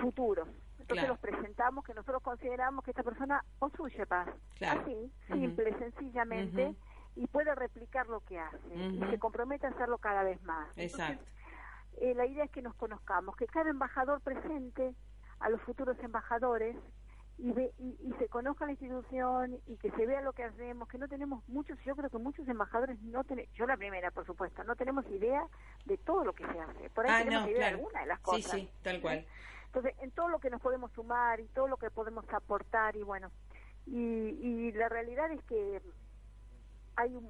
futuros. 0.00 0.48
Entonces 0.80 1.04
Claro. 1.04 1.08
los 1.08 1.18
presentamos 1.20 1.84
que 1.84 1.94
nosotros 1.94 2.22
consideramos 2.22 2.84
que 2.84 2.90
esta 2.90 3.02
persona 3.02 3.44
construye 3.58 4.04
paz. 4.06 4.28
Claro. 4.56 4.80
Así, 4.80 5.12
simple, 5.28 5.78
sencillamente, 5.78 6.74
y 7.14 7.26
puede 7.28 7.54
replicar 7.54 8.06
lo 8.08 8.20
que 8.20 8.38
hace. 8.40 8.74
Y 8.74 9.00
se 9.10 9.18
compromete 9.18 9.66
a 9.66 9.70
hacerlo 9.70 9.98
cada 9.98 10.22
vez 10.24 10.42
más. 10.42 10.66
Entonces, 10.76 10.92
Exacto. 11.18 11.24
eh, 12.00 12.14
la 12.14 12.26
idea 12.26 12.44
es 12.44 12.50
que 12.50 12.62
nos 12.62 12.74
conozcamos, 12.74 13.36
que 13.36 13.46
cada 13.46 13.70
embajador 13.70 14.20
presente 14.22 14.94
a 15.40 15.48
los 15.50 15.60
futuros 15.62 15.98
embajadores 16.00 16.76
y, 17.38 17.52
ve, 17.52 17.72
y, 17.78 17.96
y 18.00 18.12
se 18.18 18.28
conozca 18.28 18.66
la 18.66 18.72
institución 18.72 19.58
y 19.66 19.76
que 19.76 19.90
se 19.92 20.06
vea 20.06 20.20
lo 20.20 20.32
que 20.32 20.44
hacemos, 20.44 20.88
que 20.88 20.98
no 20.98 21.08
tenemos 21.08 21.46
muchos, 21.48 21.78
yo 21.84 21.96
creo 21.96 22.10
que 22.10 22.18
muchos 22.18 22.46
embajadores 22.48 23.00
no 23.02 23.24
tenemos, 23.24 23.50
yo 23.54 23.66
la 23.66 23.76
primera 23.76 24.10
por 24.10 24.24
supuesto, 24.26 24.62
no 24.64 24.76
tenemos 24.76 25.04
idea 25.10 25.44
de 25.86 25.96
todo 25.98 26.24
lo 26.24 26.32
que 26.34 26.44
se 26.46 26.58
hace, 26.60 26.90
por 26.90 27.06
ahí 27.06 27.12
Ah, 27.14 27.18
tenemos 27.24 27.42
no, 27.44 27.48
idea 27.50 27.58
de 27.58 27.70
claro. 27.72 27.76
alguna 27.78 28.00
de 28.00 28.06
las 28.06 28.18
Sí, 28.18 28.24
cosas. 28.24 28.50
sí, 28.52 28.70
tal 28.82 29.00
cual. 29.00 29.26
Entonces, 29.66 29.94
en 30.02 30.10
todo 30.10 30.28
lo 30.28 30.38
que 30.38 30.50
nos 30.50 30.60
podemos 30.60 30.92
sumar 30.92 31.40
y 31.40 31.48
todo 31.48 31.66
lo 31.66 31.78
que 31.78 31.90
podemos 31.90 32.24
aportar 32.32 32.94
y 32.96 33.02
bueno, 33.02 33.30
y, 33.86 33.96
y 33.96 34.72
la 34.72 34.88
realidad 34.90 35.32
es 35.32 35.42
que 35.44 35.80
hay 36.96 37.14
un, 37.14 37.28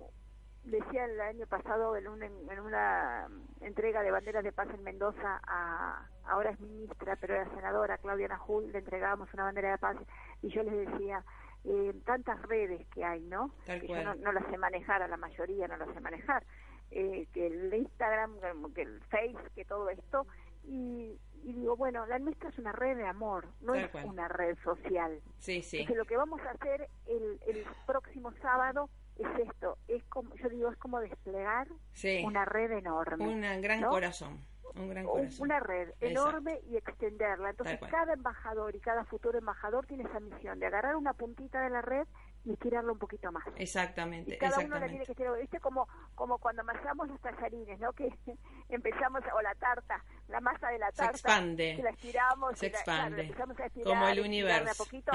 decía 0.65 1.05
el 1.07 1.21
año 1.21 1.47
pasado 1.47 1.97
en, 1.97 2.07
un- 2.09 2.23
en 2.23 2.61
una 2.61 3.27
entrega 3.61 4.03
de 4.03 4.11
banderas 4.11 4.45
de 4.45 4.53
paz 4.53 4.69
en 4.73 4.83
Mendoza, 4.85 5.41
a, 5.47 6.07
ahora 6.25 6.51
es 6.51 6.61
ministra, 6.61 7.17
pero 7.17 7.35
era 7.35 7.49
senadora, 7.55 7.99
Claudia 7.99 8.29
Najul, 8.29 8.71
le 8.73 8.79
entregábamos 8.79 9.33
una 9.35 9.45
bandera 9.45 9.73
de 9.73 9.79
paz 9.79 9.97
y 10.43 10.49
yo 10.51 10.63
les 10.63 10.89
decía, 10.89 11.25
eh, 11.65 11.93
tantas 12.05 12.41
redes 12.43 12.87
que 12.89 13.05
hay, 13.05 13.21
¿no? 13.23 13.53
Tal 13.67 13.81
que 13.81 13.87
cual. 13.89 14.03
yo 14.03 14.15
no, 14.15 14.15
no 14.17 14.33
las 14.33 14.47
sé 14.51 14.57
manejar, 14.59 15.03
a 15.03 15.09
la 15.09 15.17
mayoría 15.17 15.69
no 15.69 15.77
las 15.77 15.93
sé 15.95 16.01
manejar, 16.01 16.45
eh, 16.91 17.27
que 17.33 17.47
el 17.47 17.73
Instagram, 17.75 18.37
que 18.75 18.83
el 18.83 19.01
Face, 19.05 19.37
que 19.55 19.65
todo 19.65 19.89
esto, 19.91 20.27
y, 20.65 21.19
y 21.43 21.53
digo, 21.55 21.77
bueno, 21.77 22.07
la 22.07 22.19
nuestra 22.21 22.49
es 22.51 22.59
una 22.59 22.73
red 22.73 22.97
de 22.97 23.07
amor, 23.07 23.47
no 23.63 23.73
Tal 23.73 23.85
es 23.85 23.91
cual. 23.91 24.05
una 24.07 24.29
red 24.29 24.57
social. 24.63 25.21
Sí, 25.39 25.63
sí. 25.63 25.79
Entonces, 25.79 25.97
lo 25.97 26.05
que 26.05 26.17
vamos 26.17 26.41
a 26.43 26.51
hacer 26.51 26.89
el, 27.07 27.41
el 27.47 27.65
próximo 27.87 28.33
sábado 28.43 28.89
es 29.19 29.49
esto, 29.49 29.79
es 29.89 30.03
como, 30.05 30.35
yo 30.37 30.49
digo, 30.49 30.71
es 30.71 30.79
como 30.79 31.01
desplegar 31.01 31.69
Sí. 31.93 32.23
una 32.25 32.45
red 32.45 32.71
enorme. 32.73 33.27
Un 33.27 33.41
gran 33.63 33.81
¿no? 33.81 33.91
corazón. 33.91 34.45
Un 34.75 34.89
gran 34.89 35.05
corazón. 35.05 35.43
una 35.43 35.61
red 35.61 35.89
Exacto. 36.01 36.07
enorme 36.07 36.61
y 36.71 36.77
extenderla. 36.79 37.51
Entonces, 37.51 37.79
cada 37.91 38.15
embajador 38.15 38.75
y 38.75 38.81
cada 38.81 39.05
futuro 39.05 39.39
embajador 39.39 39.87
tiene 39.87 40.05
esa 40.05 40.19
misión 40.19 40.59
de 40.59 40.67
agarrar 40.67 40.97
una 40.97 41.13
puntita 41.13 41.61
de 41.61 41.69
la 41.69 41.83
red 41.83 42.07
y 42.45 42.55
estirarla 42.55 42.91
un 42.93 42.99
poquito 42.99 43.31
más. 43.31 43.45
Exactamente, 43.57 44.35
Y 44.35 44.39
cada 44.39 44.57
uno 44.61 44.79
la 44.79 44.87
tiene 44.89 45.03
exactamente. 45.03 45.07
que 45.07 45.13
estirar. 45.13 45.39
¿Viste? 45.41 45.61
Como, 45.61 45.87
como 46.15 46.39
cuando 46.39 46.63
amasamos 46.63 47.07
los 47.07 47.21
tallarines, 47.21 47.79
¿no? 47.81 47.93
Que 47.93 48.09
empezamos, 48.71 49.21
o 49.37 49.43
la 49.43 49.55
tarta, 49.57 50.03
la 50.29 50.41
masa 50.41 50.69
de 50.71 50.79
la 50.79 50.91
Se 50.91 50.97
tarta. 50.97 51.11
expande. 51.13 51.77
Que 51.77 51.83
la 51.83 51.91
estiramos. 51.91 52.59
Se 52.59 52.67
y 52.67 52.71
la- 52.71 52.83
claro, 52.83 53.17
la 53.17 53.23
expande. 53.23 53.63
a 53.63 53.67
estirar, 53.67 53.87
Como 53.93 54.09
el 54.09 54.21
universo. 54.21 54.71
a 54.71 54.85
poquito, 54.85 55.13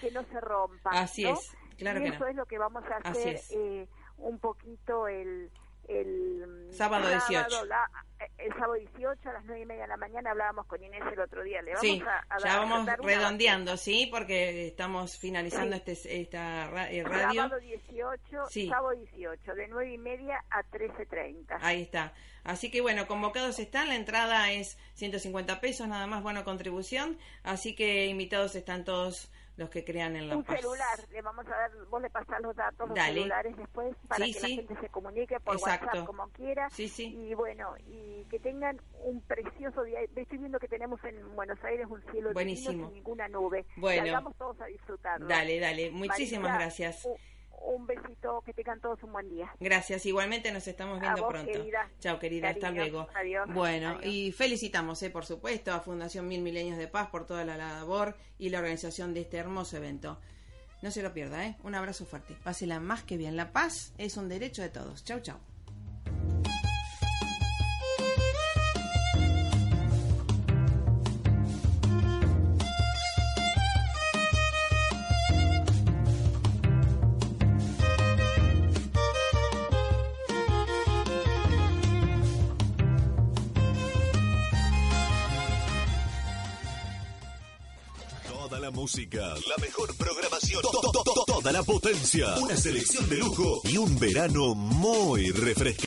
que 0.00 0.10
no 0.10 0.22
se 0.24 0.40
rompa. 0.40 0.90
Así 0.92 1.24
¿no? 1.24 1.30
es, 1.32 1.56
claro 1.78 2.00
y 2.00 2.02
que 2.02 2.08
eso 2.10 2.18
no. 2.20 2.26
es 2.28 2.36
lo 2.36 2.46
que 2.46 2.58
vamos 2.58 2.84
a 2.84 3.08
hacer 3.08 3.40
eh, 3.50 3.88
un 4.18 4.38
poquito 4.38 5.08
el, 5.08 5.50
el 5.88 6.68
Sábado 6.72 7.08
18. 7.08 7.64
la- 7.64 7.90
el 8.36 8.50
sábado 8.54 8.74
18 8.74 9.30
a 9.30 9.32
las 9.32 9.44
9 9.44 9.60
y 9.62 9.64
media 9.64 9.82
de 9.82 9.88
la 9.88 9.96
mañana 9.96 10.30
hablábamos 10.32 10.66
con 10.66 10.82
Inés 10.82 11.02
el 11.12 11.20
otro 11.20 11.42
día. 11.44 11.62
Le 11.62 11.70
vamos 11.74 11.80
Sí, 11.80 12.02
a, 12.04 12.24
a 12.34 12.38
ya 12.38 12.58
vamos 12.58 12.86
redondeando, 13.00 13.76
¿sí? 13.76 14.08
Porque 14.10 14.66
estamos 14.66 15.16
finalizando 15.18 15.76
Sí. 15.76 15.82
este, 15.86 16.20
esta 16.20 16.64
eh, 16.90 17.04
radio. 17.04 17.42
Sábado 17.42 17.60
18, 17.60 18.46
Sí. 18.50 18.68
sábado 18.68 18.90
18, 18.96 19.54
de 19.54 19.68
9 19.68 19.92
y 19.94 19.98
media 19.98 20.44
a 20.50 20.62
13.30. 20.64 21.58
Ahí 21.60 21.82
está. 21.82 22.12
Así 22.44 22.70
que 22.72 22.80
bueno, 22.80 23.06
convocados 23.06 23.58
están, 23.60 23.88
la 23.88 23.94
entrada 23.94 24.50
es 24.52 24.78
150 24.94 25.60
pesos 25.60 25.86
nada 25.86 26.06
más, 26.08 26.22
bueno, 26.22 26.44
contribución. 26.44 27.18
Así 27.44 27.74
que 27.76 28.06
invitados 28.06 28.56
están 28.56 28.84
todos 28.84 29.30
los 29.58 29.68
que 29.70 29.84
crean 29.84 30.14
en 30.16 30.28
La 30.28 30.36
Un 30.36 30.44
Paz. 30.44 30.56
celular, 30.60 30.98
le 31.10 31.20
vamos 31.20 31.44
a 31.46 31.50
dar, 31.50 31.70
vos 31.90 32.00
le 32.00 32.08
pasás 32.10 32.40
los 32.40 32.54
datos, 32.56 32.88
los 32.88 32.96
Dale. 32.96 33.14
celulares 33.14 33.56
después 33.56 33.94
para 34.06 34.24
Sí, 34.24 34.32
que 34.32 34.38
sí. 34.40 34.56
la 34.56 34.62
gente 34.62 34.80
se 34.80 34.88
comunique 34.88 35.40
por 35.40 35.56
Exacto. 35.56 35.86
WhatsApp 35.88 36.06
como 36.06 36.28
quiera. 36.30 36.70
Sí, 36.70 36.88
sí. 36.88 37.14
Y 37.14 37.34
bueno, 37.34 37.74
y 37.86 38.24
que 38.30 38.38
tengan 38.38 38.80
un 39.04 39.20
precioso 39.22 39.82
día. 39.82 39.98
Estoy 40.14 40.38
viendo 40.38 40.58
que 40.60 40.68
tenemos 40.68 41.02
en 41.04 41.34
Buenos 41.34 41.62
Aires 41.64 41.86
un 41.90 42.00
cielo 42.12 42.32
Buenísimo. 42.32 42.70
divino 42.70 42.86
sin 42.86 42.94
ninguna 42.94 43.28
nube. 43.28 43.66
Bueno. 43.76 44.02
Salgamos 44.02 44.36
todos 44.36 44.60
a 44.60 44.66
disfrutarlo. 44.66 45.26
Dale, 45.26 45.58
dale. 45.60 45.90
Muchísimas 45.90 46.50
Marisa, 46.52 46.58
gracias. 46.86 47.08
Un 47.66 47.86
besito, 47.86 48.42
que 48.44 48.52
tengan 48.52 48.80
todos 48.80 49.02
un 49.02 49.12
buen 49.12 49.28
día. 49.28 49.50
Gracias. 49.60 50.06
Igualmente 50.06 50.50
nos 50.52 50.66
estamos 50.66 51.00
viendo 51.00 51.22
vos, 51.22 51.32
pronto. 51.32 51.52
querida. 51.52 51.90
Chao, 52.00 52.18
querida. 52.18 52.50
Hasta 52.50 52.70
luego. 52.70 53.08
Adiós. 53.14 53.48
Bueno, 53.52 53.90
Adiós. 53.90 54.06
y 54.06 54.32
felicitamos, 54.32 55.02
eh, 55.02 55.10
por 55.10 55.24
supuesto, 55.26 55.72
a 55.72 55.80
Fundación 55.80 56.28
Mil 56.28 56.42
Milenios 56.42 56.78
de 56.78 56.88
Paz 56.88 57.08
por 57.08 57.26
toda 57.26 57.44
la 57.44 57.56
labor 57.56 58.16
y 58.38 58.50
la 58.50 58.58
organización 58.58 59.14
de 59.14 59.20
este 59.22 59.36
hermoso 59.38 59.76
evento. 59.76 60.18
No 60.82 60.90
se 60.90 61.02
lo 61.02 61.12
pierda, 61.12 61.44
¿eh? 61.44 61.56
Un 61.64 61.74
abrazo 61.74 62.04
fuerte. 62.06 62.36
Pásela 62.44 62.78
más 62.78 63.02
que 63.02 63.16
bien. 63.16 63.36
La 63.36 63.52
paz 63.52 63.92
es 63.98 64.16
un 64.16 64.28
derecho 64.28 64.62
de 64.62 64.68
todos. 64.68 65.04
Chau, 65.04 65.20
chau. 65.20 65.38
La 91.52 91.62
potencia, 91.62 92.34
una 92.38 92.56
selección 92.56 93.08
de 93.08 93.16
lujo 93.16 93.60
y 93.64 93.76
un 93.76 93.98
verano 93.98 94.54
muy 94.54 95.30
refrescante. 95.30 95.76